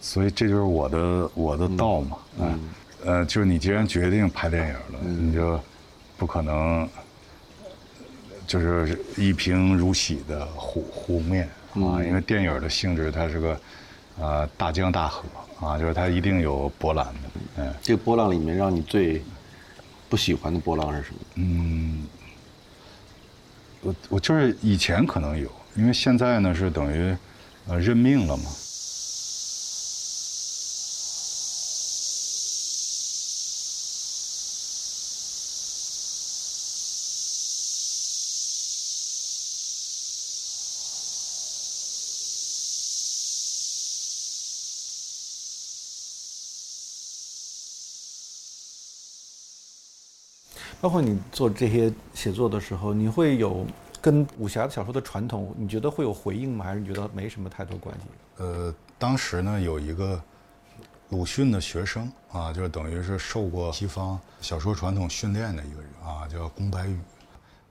[0.00, 2.18] 所以这就是我的我的道嘛。
[2.38, 2.60] 嗯，
[3.04, 5.60] 呃，就是你既然决定拍电影了，你就
[6.16, 6.88] 不可能
[8.46, 13.60] 就是一贫如洗的湖湖面啊，因为电影的性质它是个
[14.18, 15.24] 呃大江大河
[15.60, 17.20] 啊，就是它一定有波澜的。
[17.58, 19.22] 嗯，这个波浪里面让你最
[20.08, 21.20] 不喜欢的波浪是什么？
[21.36, 22.06] 嗯。
[23.82, 27.16] 我我就是以前可能有，因为现在呢是等于，
[27.66, 28.44] 呃，认命了嘛。
[50.82, 53.64] 包括你做这些写作的时候，你会有
[54.00, 56.64] 跟武侠小说的传统，你觉得会有回应吗？
[56.64, 58.06] 还是你觉得没什么太多关系？
[58.38, 60.20] 呃，当时呢有一个
[61.10, 66.98] 鲁迅的学生啊，就是等于是受过西方小说传统训练的一个人啊，叫宫白羽。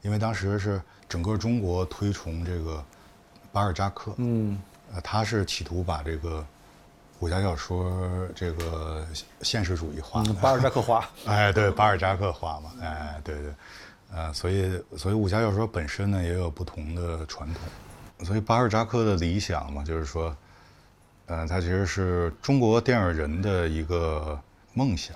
[0.04, 2.82] 因为当时是整个中国推崇这个
[3.52, 4.58] 巴尔扎克，嗯，
[4.94, 6.46] 呃，他是企图把这个。
[7.22, 9.06] 武侠小说这个
[9.44, 13.54] 现实主义化，巴尔扎克化， 哎，对，巴尔扎克化嘛，哎，对对，
[14.12, 20.36] 呃，所以所以武侠小说本身呢也有不同的传统，所以巴尔扎克的理想嘛，就是说，
[21.28, 24.40] 呃，他其实是中国电影人的一个
[24.74, 25.16] 梦想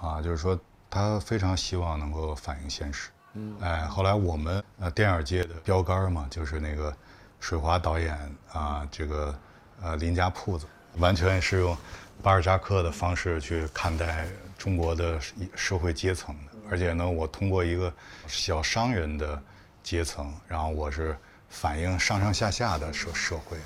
[0.00, 6.96] 啊，就是说他非常希望能够反映现实，嗯，哎，后来我们呃电影界的标杆嘛，就是那个
[7.40, 8.16] 水华导演
[8.54, 9.38] 啊，这个
[9.82, 10.66] 呃林家铺子。
[10.98, 11.76] 完全是用
[12.22, 14.26] 巴尔扎克的方式去看待
[14.58, 15.18] 中国的
[15.54, 17.92] 社会阶层的，而且呢，我通过一个
[18.26, 19.42] 小商人的
[19.82, 21.16] 阶层，然后我是
[21.48, 23.56] 反映上上下下的社社会，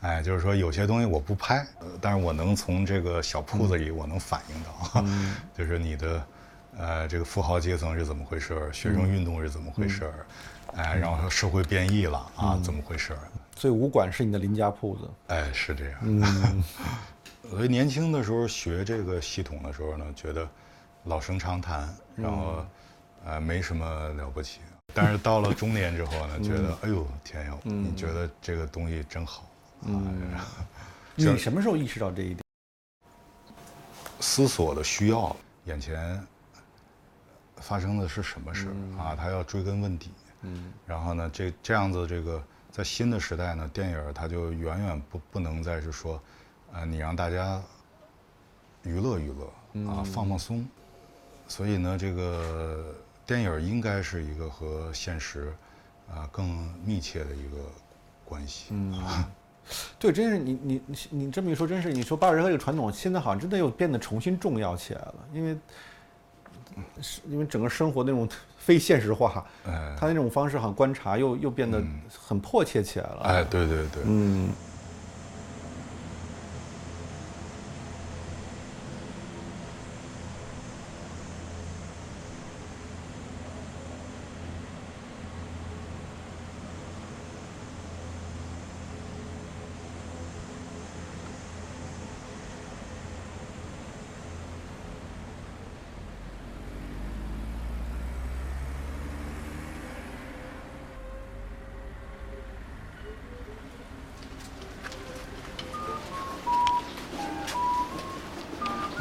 [0.00, 1.66] 哎，就是说有些东西我不拍，
[2.00, 5.04] 但是我能从这个小铺子里我能反映到，
[5.56, 6.26] 就是你的
[6.78, 10.26] 呃这个富豪阶层是怎么回事儿，学生运动是怎么回事儿，
[10.76, 13.14] 哎，然后社会变异了啊，怎么回事？
[13.58, 15.98] 所以武馆是你的邻家铺子，哎，是这样。
[16.02, 16.62] 嗯，
[17.50, 20.48] 所以年轻的时候学这个系统的时候呢，觉得
[21.02, 22.64] 老生常谈，然后
[23.24, 24.60] 呃没什么了不起。
[24.94, 29.44] 但是到了中年之后呢，觉得哎呦天哟，你觉得这个东西真好。
[29.82, 30.30] 嗯，
[31.16, 32.38] 你什么时候意识到这一点？
[34.20, 36.24] 思索的需要，眼前
[37.56, 39.16] 发生的是什么事啊？
[39.16, 40.12] 他要追根问底。
[40.42, 42.40] 嗯，然后呢，这这样子这个
[42.78, 46.22] 在新的时代呢，电影它就远远不不能再是说，
[46.72, 47.60] 呃，你让大家
[48.84, 50.64] 娱乐娱乐啊，放放松。
[51.48, 52.94] 所以呢，这个
[53.26, 55.52] 电影应该是一个和现实
[56.08, 57.56] 啊更密切的一个
[58.24, 58.66] 关系。
[58.70, 59.24] 嗯，
[59.98, 65.58] 对，真是你你你你这么一说，真是你说巴尔热河这个传统，现在好像真的又变得重新重要起来了，因为
[67.00, 71.82] 是因为整个生活那种非现实化，哎，他那种方式好像观察又又变得
[72.16, 73.20] 很迫切起来了。
[73.22, 74.48] 哎，对对对，嗯。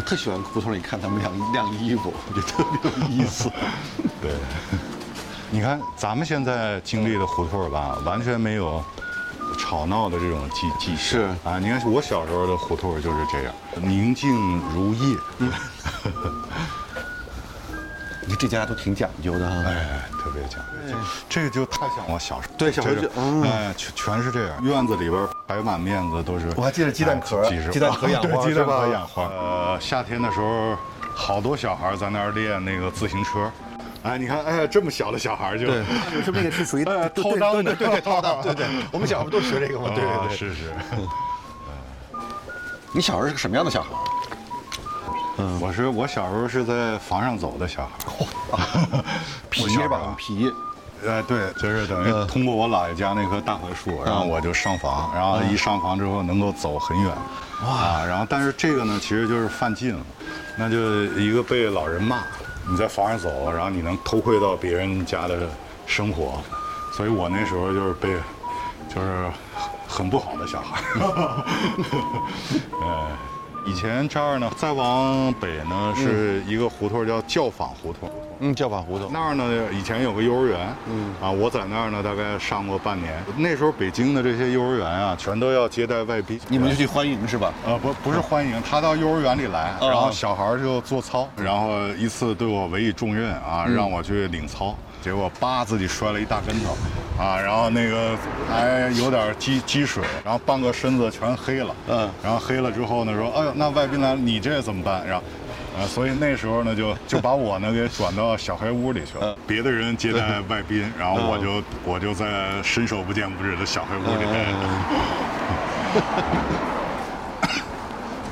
[0.07, 3.51] 特喜欢胡同里看他们晾晾衣服， 我觉得特别有意思。
[4.21, 4.31] 对，
[5.51, 8.81] 你看咱们现在经历的胡同吧，完全没有
[9.59, 11.59] 吵闹的这种迹迹是啊。
[11.59, 14.33] 你看我小时候的胡同就是这样，宁静
[14.73, 15.17] 如夜。
[18.37, 20.95] 这家都挺讲究的哈，哎，特别讲究。
[21.27, 24.63] 这个就太像我小时候，对，小时候，哎，全全是这样。
[24.63, 29.23] 院子里边摆满面子都是，我还记得鸡蛋壳， 鸡蛋壳养花，鸡蛋壳养花。
[29.23, 30.77] 呃，夏天的时候，
[31.15, 33.51] 好多小孩在那儿练那个自行车。
[34.03, 35.83] 哎，你看，哎，这么小的小孩就，对，
[36.23, 38.67] 是那个是属于掏裆的，对对掏裆，对对。
[38.91, 40.73] 我们小时候都学这个嘛，对对对，是是。
[42.93, 43.89] 你小时候是个什么样的小孩？
[45.39, 49.01] 嗯，我是我小时候是在房上走的小孩，
[49.51, 50.15] 皮是吧？
[50.17, 50.51] 皮，
[51.05, 57.11] 呃，对，就是等于通过我姥爷家那棵大槐树，然后我就上房，然后一上房之后能够走很远，
[57.63, 58.03] 哇！
[58.03, 60.01] 然后但是这个呢，其实就是犯禁了，
[60.57, 62.17] 那就一个被老人骂，
[62.67, 65.47] 你在房上走，然后你能偷窥到别人家的
[65.85, 66.41] 生活，
[66.91, 68.09] 所以我那时候就是被，
[68.89, 69.29] 就是
[69.87, 70.81] 很不好的小孩，
[72.81, 73.07] 哎。
[73.67, 78.09] 以前这儿呢，再往北呢是一个胡同，叫教坊胡同。
[78.39, 80.73] 嗯，教坊胡同那儿呢，以前有个幼儿园。
[80.89, 83.21] 嗯，啊，我在那儿呢，大概上过半年。
[83.35, 87.51] 那时候北京的这些幼儿园啊，全都要接待外宾，你们就去欢迎是吧？
[87.65, 94.73] 呃，不，不是欢迎，他到幼儿园里来，然后小孩就做操，然后一次对我委以重任啊，让我去领操。
[95.01, 96.77] 结果叭自己摔了一大跟头，
[97.23, 98.17] 啊，然后那个
[98.49, 105.07] 还有点积积水，然后半个身子全黑了，嗯，然后黑了之后呢，说，哎呦，那外宾来，你这怎么办？
[105.07, 105.23] 然后，
[105.79, 114.45] 啊，所以那时候呢，就就把我呢给转到小黑屋里去了，别的人接待外宾，然后我就我就在伸手不见五指的小黑屋里面，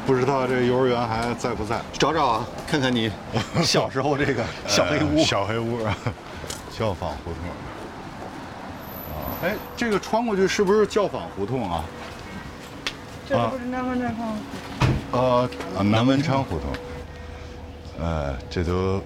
[0.05, 1.79] 不知道这幼儿园还在不在？
[1.93, 3.11] 找找啊，看看你
[3.63, 5.79] 小时候这个 小黑屋，小黑屋。
[6.77, 7.39] 教坊胡同，
[9.15, 11.85] 啊，哎，这个穿过去是不是教坊胡同啊？
[13.25, 14.23] 这不是南文昌胡
[15.09, 15.21] 同。
[15.21, 15.49] 呃，
[15.83, 16.69] 南文昌胡同。
[17.97, 19.01] 呃，这都，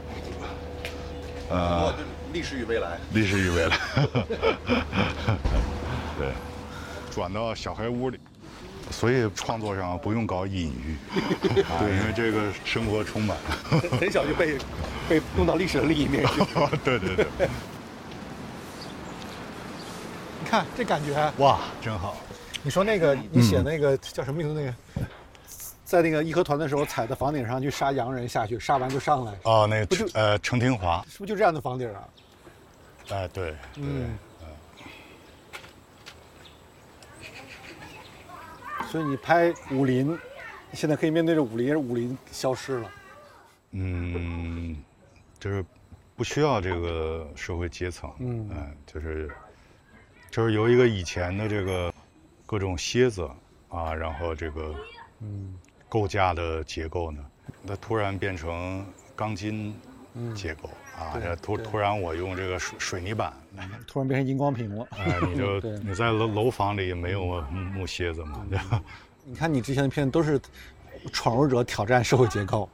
[1.51, 1.93] 呃，
[2.33, 2.97] 历史与未来。
[3.13, 3.77] 历史与未来。
[6.17, 6.33] 对，
[7.11, 8.19] 转到小黑屋里，
[8.91, 10.97] 所以创作上不用搞隐喻，
[11.41, 11.53] 对，
[11.97, 13.79] 因为这个生活充满了。
[13.99, 14.57] 很小就被。
[15.09, 16.43] 被弄到历史的另一面 去。
[16.83, 17.25] 对对对，
[20.39, 22.15] 你看这感觉，哇，真好。
[22.61, 24.61] 你说那个，你写那个叫什么名字？
[24.61, 25.07] 那个，
[25.83, 29.33] 在那个义和团的时候，踩在房顶上去杀洋人下去，杀完就上来。
[29.45, 32.05] 哦，那个不就呃程廷华，是不是就这样的房顶啊？
[33.09, 34.15] 哎，对，嗯。
[38.89, 40.17] 所以你拍武林，
[40.73, 42.91] 现在可以面对着武林，武林消失了。
[43.71, 44.75] 嗯。
[45.39, 45.63] 就是
[46.17, 49.31] 不需要这个社会阶层，嗯，就是
[50.29, 51.93] 就是由一个以前的这个
[52.45, 53.25] 各种蝎子
[53.69, 54.75] 啊，然后这个
[55.21, 57.25] 嗯构架的结构呢，
[57.65, 59.73] 它突然变成钢筋
[60.35, 63.33] 结构啊，突突然我用这个水水泥板，
[63.87, 68.45] 突然变成荧光屏了，哎，你就 你在楼楼房里没有木木蝎子嘛？
[68.49, 68.81] 对吧？
[69.25, 70.39] 你看你之前的片子都是
[71.11, 72.67] 闯入者挑战社会结构。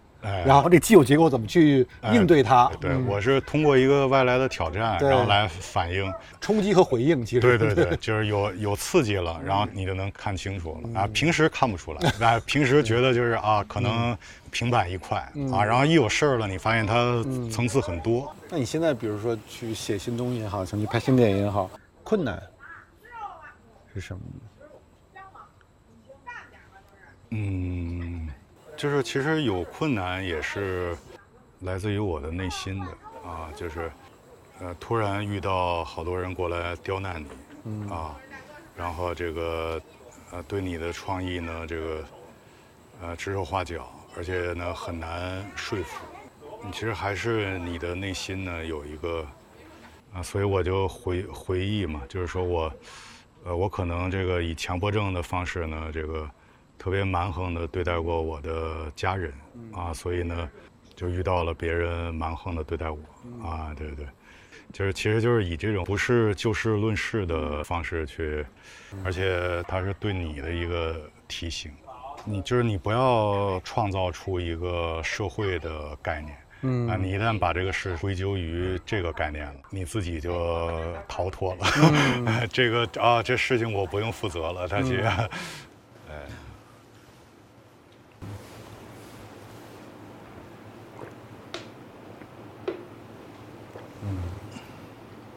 [0.44, 2.68] 然后这既有结构怎么去应对它？
[2.82, 7.24] 对，我是通过一个外来的挑战，然后来反应、冲击和回应。
[7.24, 11.08] 其实对对对，就是有有刺激了，然后你就能看清楚了啊。
[11.14, 14.18] 平时看不出来，啊，平时觉得就是啊，可能
[14.56, 15.18] 平板一块
[15.52, 18.34] 啊，然后一有事儿了，你发现它层次很多。
[18.50, 21.70] 那你现在比如说去写新东西也好，想去拍新电影也好，
[22.06, 22.42] 困难
[23.94, 24.22] 是什么？
[27.32, 28.30] 嗯。
[28.78, 30.96] 就是其实有困难也是
[31.62, 32.88] 来自于我的内心的
[33.30, 33.92] 啊，就是
[34.62, 37.24] 呃突然遇到好多人过来刁难
[37.64, 38.16] 你啊，
[38.76, 39.82] 然后这个
[40.32, 42.04] 呃对你的创意呢这个
[43.02, 46.06] 呃指手画脚，而且呢很难说服。
[46.66, 49.26] 你其实还是你的内心呢有一个
[50.14, 52.74] 啊，所以我就回回忆嘛，就是说我
[53.44, 56.30] 呃我可能这个以强迫症的方式呢这个。
[56.78, 59.34] 特别蛮横的对待过我的家人
[59.74, 60.48] 啊，所以呢，
[60.94, 63.00] 就遇到了别人蛮横的对待我
[63.42, 64.06] 啊，对对，
[64.74, 68.46] 就是其实就是以这种不是就事论事的方式去，
[69.06, 71.72] 而且他是对你的一个提醒，
[72.26, 76.88] 你就是你不要创造出一个社会的概念，嗯。
[76.90, 80.68] 啊，你一旦把这个事归咎于这个概念了，你自己就
[81.08, 85.04] 逃脱了， 这个啊这事情我不用负责了，他去。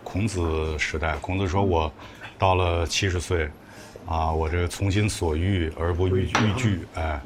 [0.03, 1.93] 孔子时代，孔子说：“我
[2.39, 3.49] 到了七十岁，
[4.09, 6.81] 啊，我这从心所欲而不逾逾矩。
[6.95, 7.21] 哎，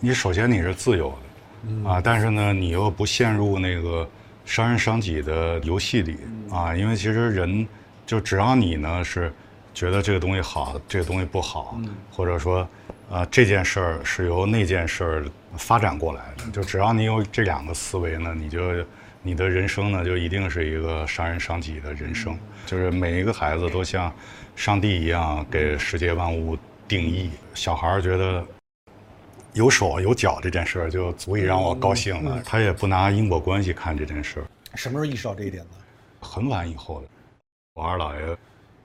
[0.00, 1.16] 你首先你是自由
[1.84, 4.08] 的，啊，但是呢，你又不陷入那个
[4.44, 6.16] 伤人伤己的游戏里，
[6.50, 7.68] 啊，因为其实人
[8.06, 9.30] 就只要你呢是
[9.74, 11.78] 觉得这个东西好，这个东西不好，
[12.10, 12.66] 或者说，
[13.10, 15.24] 啊，这件事儿是由那件事儿
[15.58, 18.60] 发展过来的，就只要你有这两个思维呢，你就。”
[19.22, 22.38] 你的人生呢，就一定是一个伤人伤己的人生。
[22.64, 24.14] 就是每一个孩子都像
[24.56, 27.30] 上帝一样给世界万物定义。
[27.54, 28.44] 小孩儿觉得
[29.52, 34.46] 有手有脚这件事儿就足以让我高兴了，他也不拿因果关系看这件事儿。
[34.74, 35.70] 什么时候意识到这一点的？
[36.20, 37.06] 很晚以后的。
[37.74, 38.36] 我二姥爷，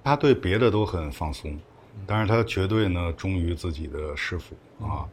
[0.03, 1.57] 他对别的都很放松，
[2.05, 4.55] 但是他绝对呢忠于自己的师傅
[4.85, 5.07] 啊。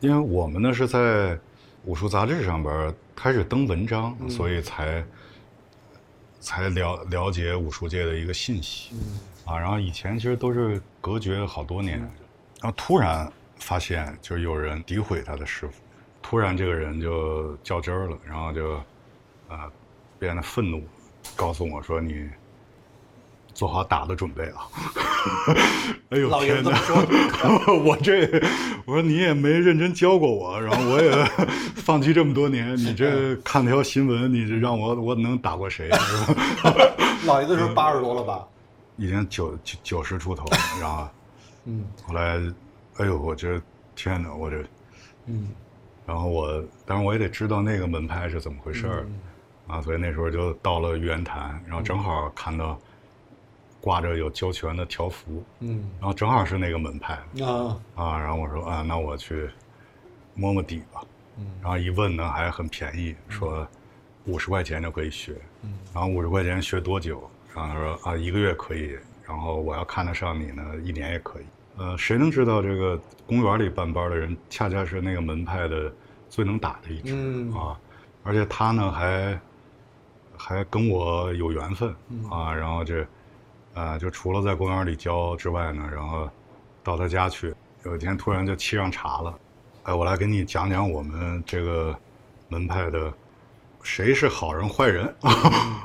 [0.00, 1.38] 因为我们呢是在
[1.84, 2.94] 武术杂志上边。
[3.20, 5.04] 开始登文章，所以才
[6.40, 8.90] 才了了解武术界的一个信息，
[9.44, 11.98] 啊，然后以前其实都是隔绝好多年，
[12.60, 15.74] 然后突然发现就是有人诋毁他的师傅，
[16.22, 18.74] 突然这个人就较真儿了，然后就
[19.48, 19.70] 啊
[20.18, 20.82] 变得愤怒，
[21.36, 22.28] 告诉我说你。
[23.54, 24.68] 做好打的准备啊！
[26.10, 26.70] 哎呦天哪！
[27.84, 28.26] 我这
[28.86, 31.12] 我说你也没认真教过我，然后我也
[31.76, 32.76] 放弃这么多年。
[32.76, 35.90] 你这看条新闻，你这让我我能打过谁？
[35.90, 36.34] 是吧？
[37.26, 38.46] 老爷子是八十多了吧？
[38.96, 41.08] 已经九九九十出头了，然后，
[41.66, 42.40] 嗯，后来，
[42.96, 43.60] 哎呦，我这
[43.94, 44.64] 天哪，我这，
[45.26, 45.48] 嗯，
[46.06, 49.06] 然后我，当然我也得知道那个门派是怎么回事儿，
[49.66, 52.78] 啊，所以那时候就到了玉渊潭，然后正好看到。
[53.80, 57.14] 挂着有交拳的条幅，嗯，然后正好是那个门派。
[57.44, 57.80] 啊。
[57.94, 59.48] 啊，然后我说啊，那我去
[60.34, 61.00] 摸摸底吧，
[61.36, 63.66] 嗯，然后一问呢还很便宜，说
[64.26, 67.30] 五十块钱就可以学，嗯，然后五十块钱学多久？
[67.54, 71.44] 然后他说啊一个月可以，然后我要看得上你呢，一年也可以。
[71.76, 75.92] 呃，谁能知道这个公园里办班的人，恰恰是那个门派的
[76.28, 77.14] 最能打的一支？
[77.56, 77.78] 啊，
[78.24, 79.40] 而且他呢还
[80.36, 81.94] 还跟我有缘分。
[82.28, 83.06] 啊，然后这。
[83.78, 86.28] 啊，就除了在公园里教之外呢，然后
[86.82, 87.54] 到他家去。
[87.84, 89.38] 有一天突然就沏上茶了，
[89.84, 91.96] 哎，我来给你讲讲我们这个
[92.48, 93.10] 门派的
[93.82, 95.14] 谁是好人坏人。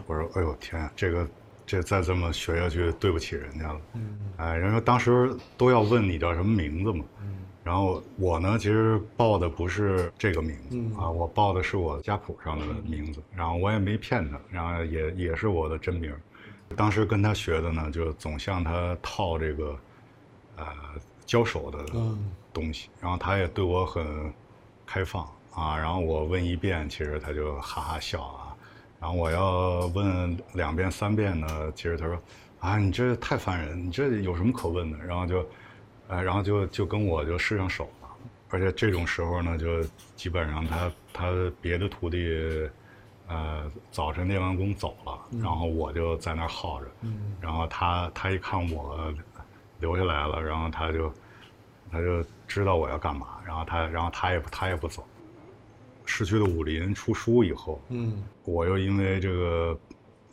[0.08, 1.27] 我说，哎呦天，这个
[1.67, 3.79] 这再这么学下去，对不起人家了。
[4.38, 7.06] 哎，然后当时都要问你叫什么名字嘛。
[7.63, 13.21] 然后我呢，其实报的不是这个名字啊，我报的是我家谱上的名字。
[13.36, 16.12] 然后我也没骗他，然后也也是我的真名。
[16.73, 19.79] 当时跟他学的呢，就总向他套这个，
[20.57, 20.65] 呃，
[21.25, 21.79] 交手的
[22.51, 22.89] 东西。
[22.99, 24.33] 然后他也对我很
[24.86, 25.78] 开放啊。
[25.78, 28.55] 然后我问一遍，其实他就哈哈笑啊。
[28.99, 32.21] 然后我要问两遍、三遍呢，其实他说
[32.59, 35.45] ：“啊，你这太烦人，你这有什么可问的？”然后就，
[36.07, 38.09] 呃，然后就就跟我就试上手了。
[38.49, 39.84] 而且这种时候呢，就
[40.15, 42.69] 基本上他他别的徒弟。
[43.28, 46.88] 呃，早晨练完功走了，然后我就在那儿耗着，
[47.39, 49.13] 然后他他一看我
[49.80, 51.11] 留下来了，然后他就
[51.91, 55.05] 他就知道我要干嘛，然后他然后他也他也不走，
[56.05, 59.78] 失去的武林出书以后，嗯，我又因为这个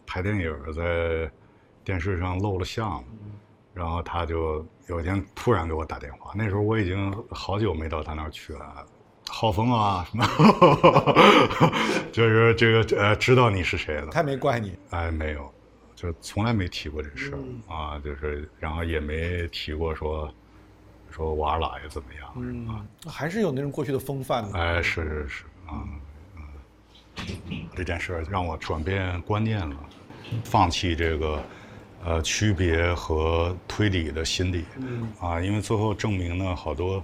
[0.07, 1.30] 拍电影在
[1.84, 3.03] 电视上露了相，
[3.72, 8.86] 然后他就有一天突然给我打电话，那时候我已经好久没到他那儿去了。
[9.33, 10.26] 浩峰啊，什么，
[12.12, 14.09] 就是这个呃，知道你是谁了。
[14.11, 14.76] 他没怪你？
[14.91, 15.51] 哎，没有，
[15.95, 20.33] 就从来没提过这事儿、啊，就是然后也没提过说
[21.11, 22.33] 说我二姥爷怎么样。
[22.37, 24.59] 嗯，还是有那种过去的风范的。
[24.59, 25.85] 哎，是是是啊，
[26.37, 26.43] 嗯，
[27.74, 29.76] 这件事让我转变观念了，
[30.45, 31.43] 放弃这个
[32.05, 34.64] 呃区别和推理的心理。
[34.76, 37.03] 嗯啊，因为最后证明呢，好多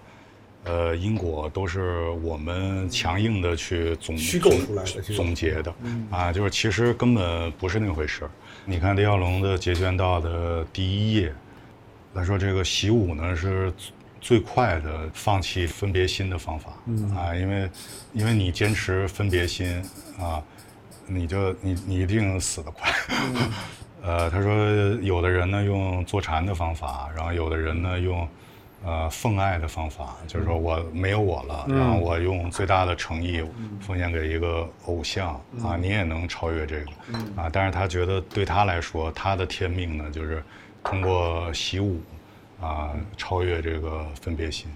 [0.67, 5.75] 呃因果都是我们强硬的去总虚构出来的总总结的。
[5.83, 8.31] 嗯啊，就是其实根本不是那回事儿。
[8.65, 11.33] 你看李小龙的《截拳道》的第一页，
[12.15, 13.73] 他说这个习武呢是
[14.21, 16.73] 最快的放弃分别心的方法。
[16.87, 17.71] 嗯啊，因为
[18.13, 19.81] 因为你坚持分别心
[20.19, 20.43] 啊，
[21.07, 22.93] 你就你你一定死得快。
[24.03, 24.53] 呃，他说
[25.03, 28.27] 有的人呢用坐禅的方法，然后有的人呢用
[28.87, 33.45] 呃奉爱的方法，就是说我没有我了，嗯然后我用最大的诚意
[33.81, 37.51] 奉献给一个偶像啊，嗯你也能超越这个嗯啊。
[37.53, 40.41] 但是他觉得对他来说，他的天命呢就是
[40.85, 42.01] 通过习武
[42.61, 44.71] 啊超越这个分别心。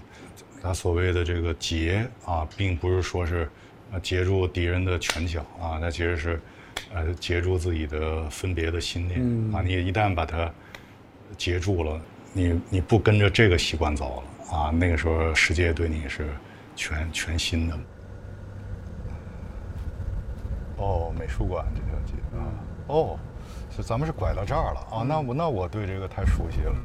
[0.61, 3.49] 他所谓的这个截啊，并不是说是
[3.93, 6.41] 呃截住敌人的拳脚啊，那其实是
[6.93, 9.63] 呃截住自己的分别的心念、嗯啊。
[9.65, 10.51] 你一旦把它
[11.37, 11.99] 截住了，
[12.33, 16.29] 你你不跟着这个习惯走了啊，那个时候世界对你是
[16.75, 17.77] 全全新的。
[20.77, 22.41] 哦，美术馆这条街啊，
[22.87, 23.19] 哦，
[23.69, 25.03] 是咱们是拐到这儿了啊。
[25.03, 26.75] 那我那我对这个太熟悉了，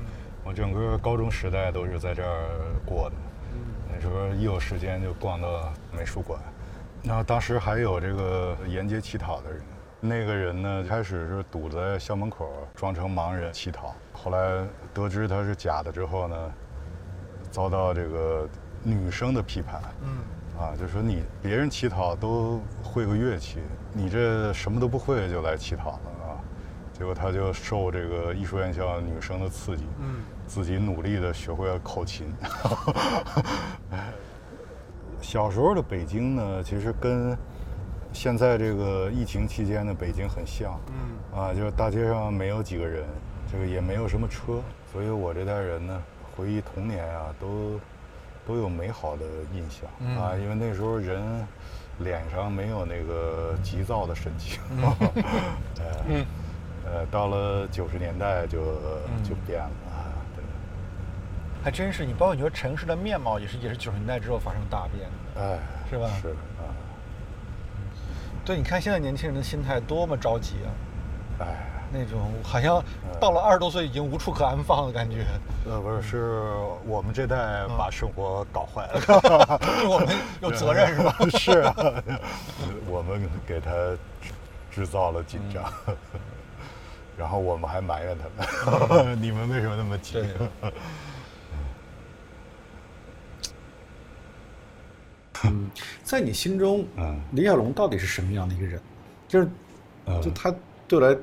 [0.44, 2.48] 我整个高中时代都是在这儿
[2.84, 3.16] 过的。
[3.90, 6.38] 那时候一有时间就逛到美术馆，
[7.02, 9.62] 然后当时还有这个沿街乞讨的人，
[10.00, 14.62] 那个人呢开始是堵在校门口装成盲人乞讨，后来
[15.02, 16.36] 得知他是假的之后呢，
[17.50, 18.48] 遭到这个
[18.82, 20.18] 女生的批判，嗯。
[20.58, 23.58] 啊，就说你别人乞讨都会个乐器，
[23.92, 26.40] 你这什么都不会就来乞讨了啊！
[26.94, 30.20] 结果他就受这个艺术院校女生的刺激，嗯。
[30.46, 32.32] 自己努力的学会了口琴。
[35.20, 37.36] 小时候的北京呢，其实跟
[38.12, 41.38] 现在这个疫情期间的北京很像，嗯。
[41.38, 43.06] 啊，就是大街上没有几个人，
[43.50, 44.60] 这个也没有什么车，
[44.92, 46.02] 所以我这代人呢，
[46.36, 47.80] 回忆童年啊，都
[48.46, 49.24] 都有美好的
[49.54, 50.16] 印象、嗯。
[50.16, 51.46] 啊，因为那时候人
[52.00, 54.82] 脸上没有那个急躁的神情，嗯。
[55.78, 56.26] 呃嗯。
[56.84, 58.58] 呃，到了九十年代就
[59.24, 60.44] 就变了啊，对。
[61.64, 65.58] 还真是，你包括你说城市的面貌也是也是九十年代之后发生大变的，哎，
[65.90, 66.08] 是吧？
[66.22, 66.70] 是啊，
[68.44, 70.70] 对，你看现在年轻人的心态多么着急啊！
[71.40, 71.46] 哎，
[71.92, 72.82] 那种好像
[73.20, 75.24] 到了二十多岁已经无处可安放的感觉。
[75.66, 76.52] 呃，不是，是
[76.86, 79.00] 我们这代把生活搞坏了，
[79.80, 80.08] 是我们
[80.40, 81.16] 有责任是吧？
[81.38, 81.74] 是啊，
[82.88, 83.70] 我们给他
[84.20, 84.30] 制
[84.70, 85.64] 制造了紧张，
[87.16, 90.22] 然后我们还埋怨他们， 你们为什么那么急？
[95.44, 95.70] 嗯，
[96.02, 98.80] 在你心中，嗯，李小龙到底是什么样的一个人？
[99.28, 99.48] 就是，
[100.06, 100.52] 呃就他
[100.88, 101.16] 对我来，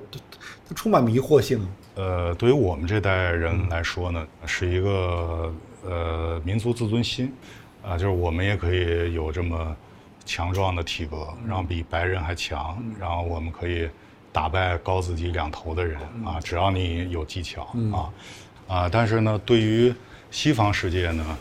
[0.67, 1.65] 它充满迷惑性。
[1.95, 5.53] 呃，对于我们这代人来说呢，是一个
[5.85, 7.31] 呃民族自尊心，
[7.83, 9.75] 啊、就是我们也可以有这么
[10.25, 13.87] 强壮的体格，然后比白人还强，然后我们可以
[14.31, 18.09] 打败高自己两头的人啊，只要你有技巧啊
[18.67, 19.93] 啊，但是呢，对于
[20.31, 21.37] 西方世界呢，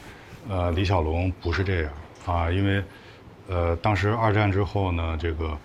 [0.49, 1.93] 呃，李小龙不是这样
[2.27, 2.85] 啊，因为
[3.49, 5.57] 呃，当时二战之后呢，这个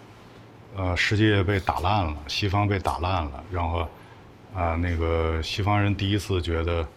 [0.77, 3.79] 呃世界被打烂了，西方被打烂了，然后
[4.55, 6.87] 啊，那个西方人第一次觉得，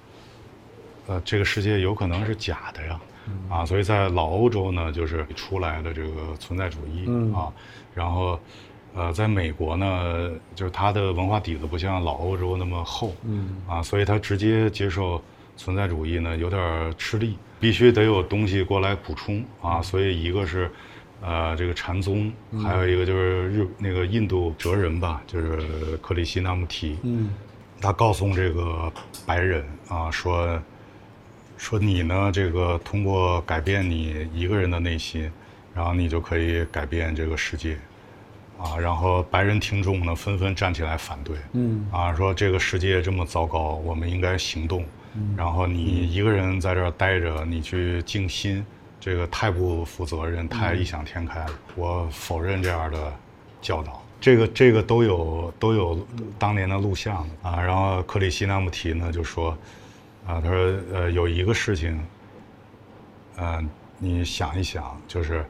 [1.06, 3.00] 呃，这个世界有可能是假的呀，
[3.48, 7.32] 啊，所以在老欧洲呢，就是出来的这个存在主义、嗯。
[7.32, 7.50] 啊，
[7.94, 8.38] 然后，
[8.94, 13.56] 呃，在美国呢，就是它的文化底子不像老欧洲那么厚，嗯。
[13.66, 15.22] 啊，所以他直接接受
[15.56, 20.70] 存在主义呢，有点吃力，必须得有东西过来补充啊，所以一个是。
[21.22, 22.60] 呃，这个禅宗，嗯。
[22.60, 27.30] 还有一个就是日那个印度哲人吧，就是克里希那穆提，嗯。
[27.80, 28.92] 他告诉这个
[29.24, 30.60] 白人啊，说
[31.56, 35.30] 说你呢，这个通过改变你一个人的内心，
[35.74, 37.76] 然后你就可以改变这个世界，
[38.58, 41.86] 啊，然后白人听众呢纷纷站起来反对，嗯。
[41.90, 45.34] 啊，说这个世界这么糟糕，我们应该行动，嗯。
[45.36, 48.64] 然后你一个人在这儿待着，你去静心，
[49.00, 51.50] 这个太不负责任，太异想天开了。
[51.74, 53.12] 我否认这样的
[53.62, 54.02] 教导。
[54.20, 56.06] 这个这个都有都有
[56.38, 57.58] 当年的录像啊。
[57.58, 59.56] 然后克里希那穆提呢就说，
[60.26, 61.98] 啊，他说呃有一个事情，
[63.36, 63.64] 呃，
[63.98, 65.42] 你想一想，就是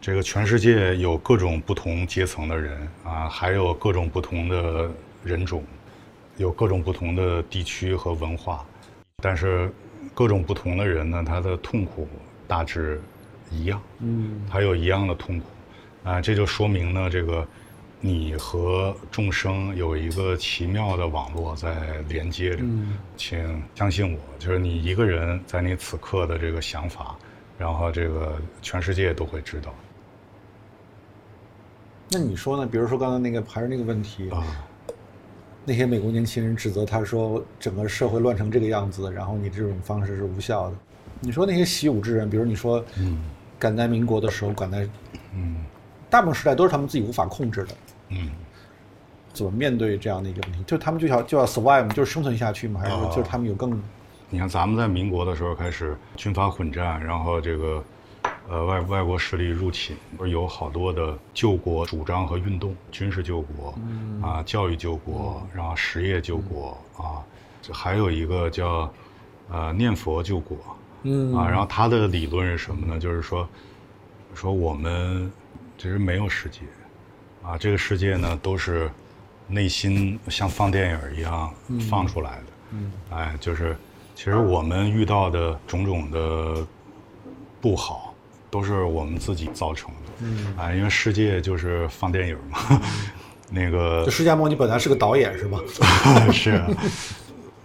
[0.00, 4.90] 这个全世界有各种不同阶层的人啊，还有各种不同的
[5.22, 5.62] 人种，
[6.36, 8.66] 有各种不同的地区和文化，
[9.22, 9.72] 但是
[10.12, 12.08] 各种不同的人呢，他的痛苦
[12.48, 13.00] 大致
[13.52, 15.46] 一样，嗯，他有一样的痛苦，
[16.02, 17.46] 啊，这就说明呢，这个
[18.00, 27.16] 你和众生有一个奇妙的网络在连接着，嗯请相信我，就是你一个人在你此刻的这个想法，
[27.58, 29.74] 然后这个全世界都会知道。
[32.10, 32.66] 那你说呢？
[32.66, 34.42] 比如说刚才那个还是那个问题啊，
[35.64, 40.76] 那些美国年轻人指责他说整个社会乱成这个样子，然后你这种方式是无效的。
[41.20, 43.18] 你说那些习武之人，比如你说，嗯，
[43.58, 44.88] 赶在民国的时候，赶在，
[45.34, 45.64] 嗯，
[46.08, 47.74] 大部分时代都是他们自己无法控制的。
[48.10, 48.30] 嗯，
[49.32, 50.62] 怎么面对这样的一个问题？
[50.64, 52.80] 就他们就要就要 survive，吗就是生存下去嘛？
[52.80, 53.12] 还是说哦。
[53.14, 53.80] 就是他们有更
[54.30, 57.82] 你看，咱们在民国的时候开始军阀混战，然后这个，
[58.48, 59.96] 呃，外外国势力入侵，
[60.26, 64.22] 有好多的救国主张和运动，军事救国，嗯。
[64.22, 67.24] 啊，教育救国，然后实业救国，啊，
[67.62, 68.92] 这还有一个叫，
[69.50, 70.58] 呃，念佛救国，
[71.02, 72.98] 嗯啊，然后他的理论是什么呢？
[73.00, 73.48] 就是说，
[74.34, 75.30] 说我们
[75.76, 76.60] 其实没有世界，
[77.42, 78.90] 啊，这个世界呢都是
[79.46, 82.44] 内心像放电影一样嗯放出来的。
[82.72, 83.76] 嗯哎，就是
[84.14, 86.66] 其实我们遇到的种种的
[87.60, 88.14] 不好，
[88.50, 90.12] 都是我们自己造成的。
[90.20, 92.58] 嗯啊，因为世界就是放电影嘛，
[93.50, 95.58] 那个就释迦牟尼本来是个导演是吧？
[96.32, 96.66] 是啊。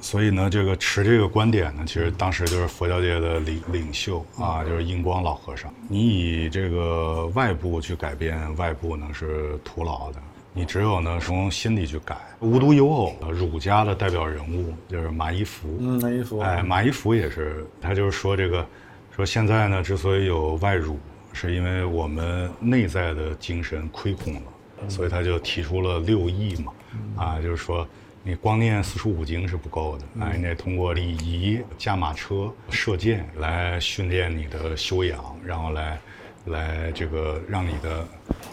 [0.04, 5.74] 所以呢，这个持这个观点呢，其实当时就是佛教界的领领袖啊，就是印光老和尚。
[5.88, 10.20] 你以这个外部去改变外部呢，是徒劳的。
[10.51, 12.18] 你只有呢从心里去改。
[12.41, 15.78] 无独有偶，儒家的代表人物就是马一浮。
[15.80, 16.39] 嗯，马一浮。
[16.39, 18.68] 哎，马一孚也是，他就是说这个，
[19.16, 20.99] 说现在呢之所以有外儒，
[21.32, 26.74] 是因为我们内在的精神亏空了，所以他就提出了六艺嘛，
[27.16, 27.88] 啊，就是说
[28.26, 35.99] 你光念四书五经是不够的，哎，你得通过礼仪、驾马车、射箭来训练你的修养，然后来
[36.45, 38.07] 来这个让你的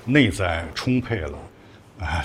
[0.04, 1.38] 内在充沛了，
[2.00, 2.24] 啊，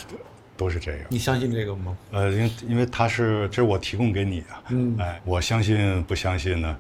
[0.58, 1.02] 都是这样。
[1.08, 1.96] 你相信这个吗？
[2.12, 6.78] 呃，因为因为它是这是我提供给你啊，嗯哎，我相信不相信呢？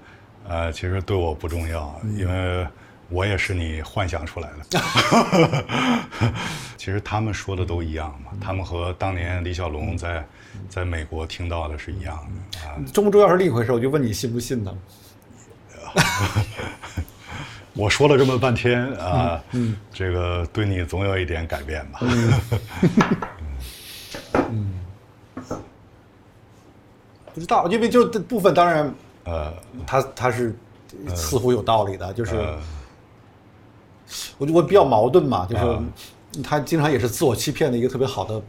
[0.47, 2.67] 呃，其实对我不重要，嗯因为
[3.09, 4.81] 我也是你幻想出来的。
[6.75, 10.25] 其实他们说的都一样嘛，他们和当年李小龙在
[10.69, 12.17] 在美国听到的是一样
[12.53, 12.75] 的啊。
[12.93, 14.77] 重不重要是另一回事，我就问你信不信呢？
[17.73, 21.99] 我说了这么半天啊，嗯这个对你总有一点改变吧？
[24.49, 24.79] 嗯，
[27.33, 28.93] 不知道，因为就这部分当然，
[29.25, 29.53] 呃，
[29.85, 30.55] 他他是
[31.15, 32.59] 似乎有道理的，就是呃。
[34.37, 35.83] 我就我比较矛盾嘛，就是啊。
[36.43, 38.41] 他经常也是自我欺骗的一个特别好的，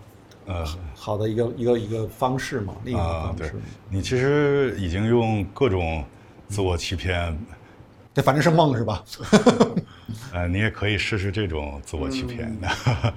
[0.46, 3.64] 呃，好的一个一个一个方式嘛，另一个啊，对方式。
[3.90, 6.04] 你其实已经用各种
[6.48, 7.36] 自我欺骗，
[8.14, 9.04] 这反正是梦是吧？
[10.32, 12.68] 呃，你也可以试试这种自我欺骗的。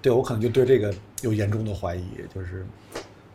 [0.00, 0.92] 对我可能就对这个
[1.22, 2.04] 有严重的怀疑，
[2.34, 2.66] 就是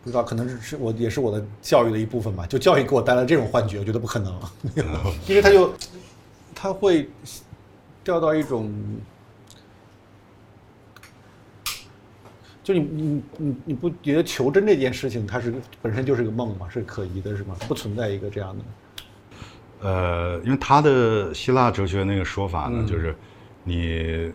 [0.04, 2.46] 不知道，可能是是我也是我的教育的一部分吧。
[2.46, 4.40] 就教育给我带来这种幻觉，我觉得不可能，
[5.28, 5.74] 因为他就
[6.54, 7.10] 他会
[8.04, 8.70] 掉到一种，
[12.68, 16.68] 就你你你你不觉得求真这件事情，它是本身就是个梦吗？
[16.70, 17.56] 是可疑的，是吗？
[17.66, 18.66] 不存在一个这样的。
[19.88, 23.16] 呃，因为他的希腊哲学那个说法呢，嗯就是
[23.64, 24.34] 你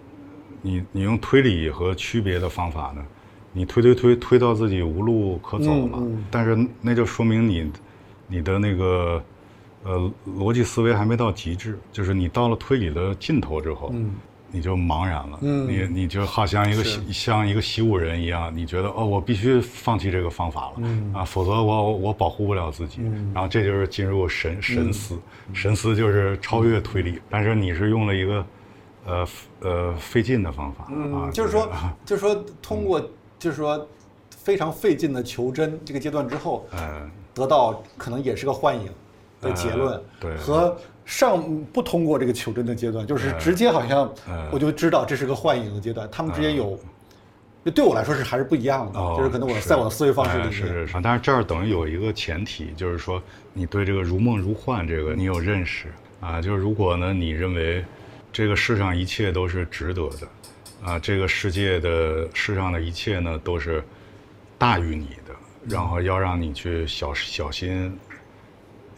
[0.63, 3.05] 你你用推理和区别的方法呢，
[3.53, 7.71] 你推推推推到自己无路可走了，嗯嗯但是那就说明你
[8.29, 9.23] 你的那个
[9.85, 14.15] 呃逻辑思维还没到极致，就是你到了推理的尽头之后，嗯
[14.53, 15.67] 你就茫然了，嗯。
[15.67, 21.13] 你你就好像一个像一个习武人一样，你觉得哦，我必须放弃这个方法了，嗯。
[21.15, 23.33] 啊，否则我我保护不了自己，嗯。
[23.35, 25.55] 然后这就是进入神神思，嗯。
[25.55, 28.47] 神思就是超越推理，但是你是用了一个
[29.07, 29.27] 呃
[29.61, 31.69] 呃费劲的方法，啊嗯，，就是说，
[32.05, 33.01] 就是 说，通过
[33.39, 33.89] 就是说
[34.31, 38.89] 非常费劲的求真这个阶段之后，呃，得到可能也是个幻影
[39.41, 40.37] 的结论，呃对。
[40.37, 46.79] 和上不通过这个求真的阶段，就是呃直接好像呃我就知道这是个幻影的阶段，他们之间有，
[47.65, 53.23] 就对我来说是还是不一样的，哦就是可能我在我的思维方式里面，哎是是是，但是这儿等于有一个前提，就是说
[53.53, 55.89] 你对这个如梦如幻这个你有认识，
[56.21, 57.85] 啊，就是如果呢，你认为
[58.33, 60.29] 这个世上一切都是值得的，
[60.85, 63.83] 啊，这个世界的世上的一切呢都是
[64.57, 65.35] 大于你的，
[65.69, 67.93] 然后要让你去小小心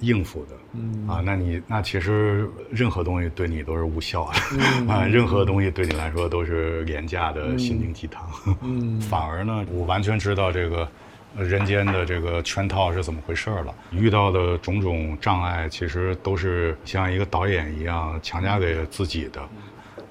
[0.01, 1.09] 应付的，嗯。
[1.09, 4.39] 啊，那你那其实任何东西对你都是无效的，
[4.81, 4.89] 嗯。
[4.91, 8.29] 啊，任何东西对你来说都是廉价的心灵鸡汤，
[8.63, 9.01] 嗯。
[9.03, 10.89] 反而呢，我完全知道这个
[11.37, 13.75] 呃人间的这个圈套是怎么回事儿了。
[13.91, 19.41] 遇到的种种障碍，其实都是像一个导演一样强加给自己的，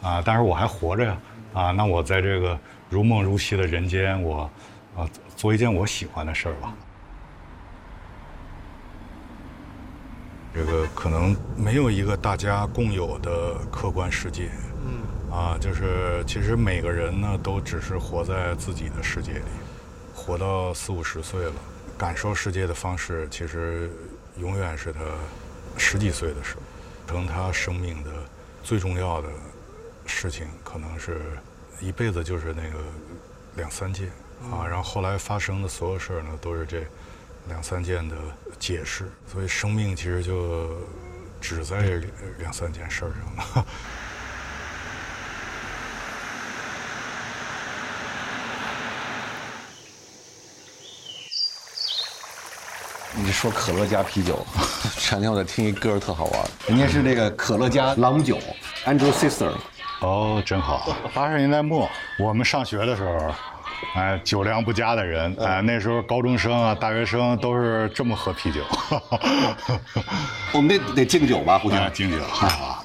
[0.02, 1.18] 啊，但是我还活着呀，
[1.54, 2.58] 啊，那我在这个
[2.90, 4.50] 如梦如戏的人间，我
[4.96, 6.74] 啊做一件我喜欢的事儿吧。
[10.54, 14.50] 这个可能没有一个大家共有的客观世界，
[14.86, 15.02] 嗯。
[15.36, 19.46] 啊，就是其实每个人呢都只是活在自己的世界里，
[20.14, 21.54] 活到四五十岁了，
[21.98, 23.90] 感受世界的方式其实
[24.38, 25.00] 永远是他
[25.76, 26.62] 十几岁的时候，
[27.08, 28.12] 可能他生命的
[28.64, 29.30] 最重要的
[30.06, 31.20] 事情，可能是
[31.80, 32.78] 一辈子就是那个
[33.56, 34.10] 两三件
[34.52, 36.86] 啊，然后后来发生的所有事儿呢，都是这
[37.48, 38.16] 两三件的
[38.58, 40.70] 解释，所以生命其实就
[41.42, 42.02] 只在这
[42.40, 43.66] 两三件事儿上了。
[53.16, 54.44] 你说可乐加啤酒，
[54.98, 58.40] 前天我在听一歌特好玩，人家是那个可乐加郎酒
[58.86, 59.54] ，Andrew Sister。
[60.02, 60.98] 哦，真好。
[61.14, 61.88] 八十年代末，
[62.20, 63.34] 我们上学的时候，
[63.96, 68.62] 哎，酒量不佳的人，哎，那时候高中生啊、大学生都是这么喝啤酒。
[70.52, 72.84] 我们得得敬酒吧，互相敬酒啊。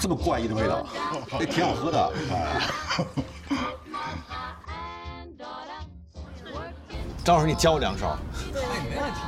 [0.00, 0.86] 这么怪异的味道，
[1.40, 2.12] 哎，挺好喝的。
[7.24, 8.18] 张老师，你教我两招。
[8.52, 9.20] 对，没问题。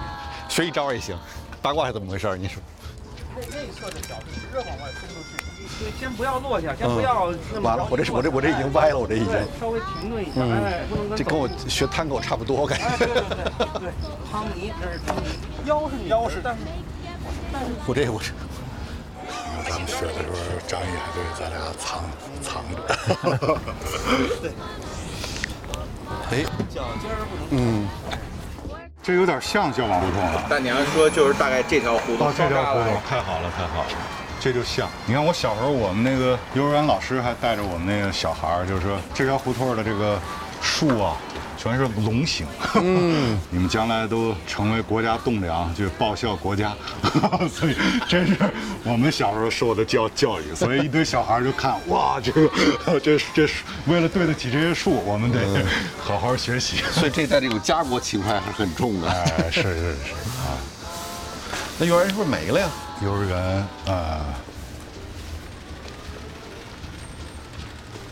[0.50, 1.16] 学一招也行。
[1.62, 2.36] 八卦是怎么回事？
[2.36, 2.60] 你说。
[3.36, 5.35] 内内侧的脚是直着往外冲出去，
[5.78, 7.68] 对，先不要落下，先不要那么。
[7.68, 9.32] 完了，我这我这我这已经歪了，我这已经。
[9.60, 11.18] 稍微停顿一下，哎，不能跟。
[11.18, 12.84] 这跟我学探戈差不多，我感觉。
[12.96, 13.92] 对对对对，
[14.30, 15.28] 汤尼这是汤尼，
[15.66, 16.60] 腰是你腰是，但是
[17.52, 17.68] 但是。
[17.86, 18.32] 我这我这。
[19.68, 20.34] 咱们学的时候，
[20.66, 22.04] 张毅还对咱俩藏
[22.40, 22.76] 藏着。
[24.40, 24.50] 对。
[26.30, 27.48] 哎，脚尖儿不能。
[27.50, 27.88] 嗯。
[29.02, 30.44] 这有点像教网胡同了。
[30.48, 32.26] 但你要说就是大概这条胡同。
[32.26, 33.88] 哦，这条胡同太好了，太好了，
[34.46, 34.88] 这就像。
[35.06, 40.20] 你看我小时候，我们那个幼儿园老师还带着我们那个小孩儿，就是说这条胡同的这个
[40.62, 41.16] 树啊。
[41.58, 46.72] 全是龙形，嗯， 你们将来都成为国家栋梁，就报效国家，
[47.50, 47.74] 所以
[48.06, 48.36] 真是
[48.84, 53.48] 我们小时候受的教教育，所以一堆小孩就看，哇，这个 这这
[53.86, 55.40] 为了对得起这些树，我们得
[55.98, 56.76] 好好学习。
[56.92, 59.10] 所以这代这种家国情怀还是很重的。
[59.10, 60.54] 哎，是是是啊。
[61.78, 62.68] 那幼儿园是不是没了呀？
[63.02, 63.38] 幼儿园
[63.86, 64.34] 啊，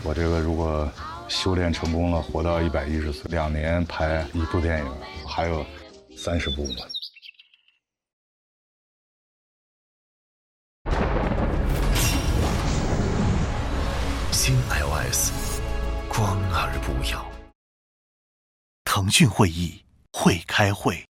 [0.03, 0.91] 我这个如果。
[1.26, 4.93] 修炼成功了，活到一百一十岁，两年拍一部电影，
[5.26, 5.64] 还有
[6.16, 6.85] 三十部嘛。
[14.30, 15.32] 新 iOS，
[16.09, 17.26] 光而不要。
[18.85, 19.82] 腾讯会议
[20.12, 21.03] 会开会。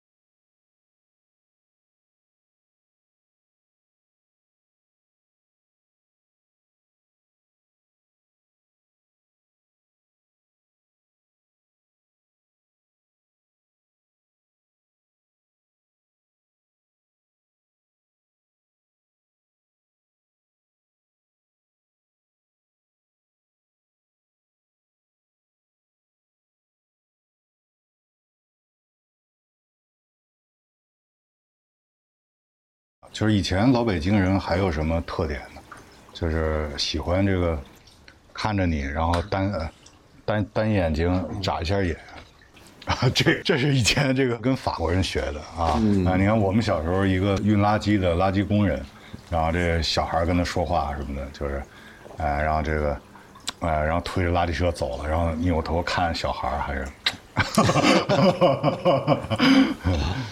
[33.14, 35.62] 就是以前老北京人还有什么特点呢？
[36.12, 37.58] 就是喜欢这个
[38.34, 39.72] 看着你，然后单
[40.26, 41.96] 单单眼睛眨一下眼
[42.86, 46.16] 啊， 这这是以前这个跟法国人学的啊、嗯、啊！
[46.18, 48.84] 你看我们小时候一个运垃圾的垃圾工人，
[49.30, 51.64] 然后这小孩跟他说话什么的，就是
[52.18, 52.98] 哎，然后这个
[53.60, 56.88] 哎，然后推着垃圾车走了，然后扭头看小孩还是。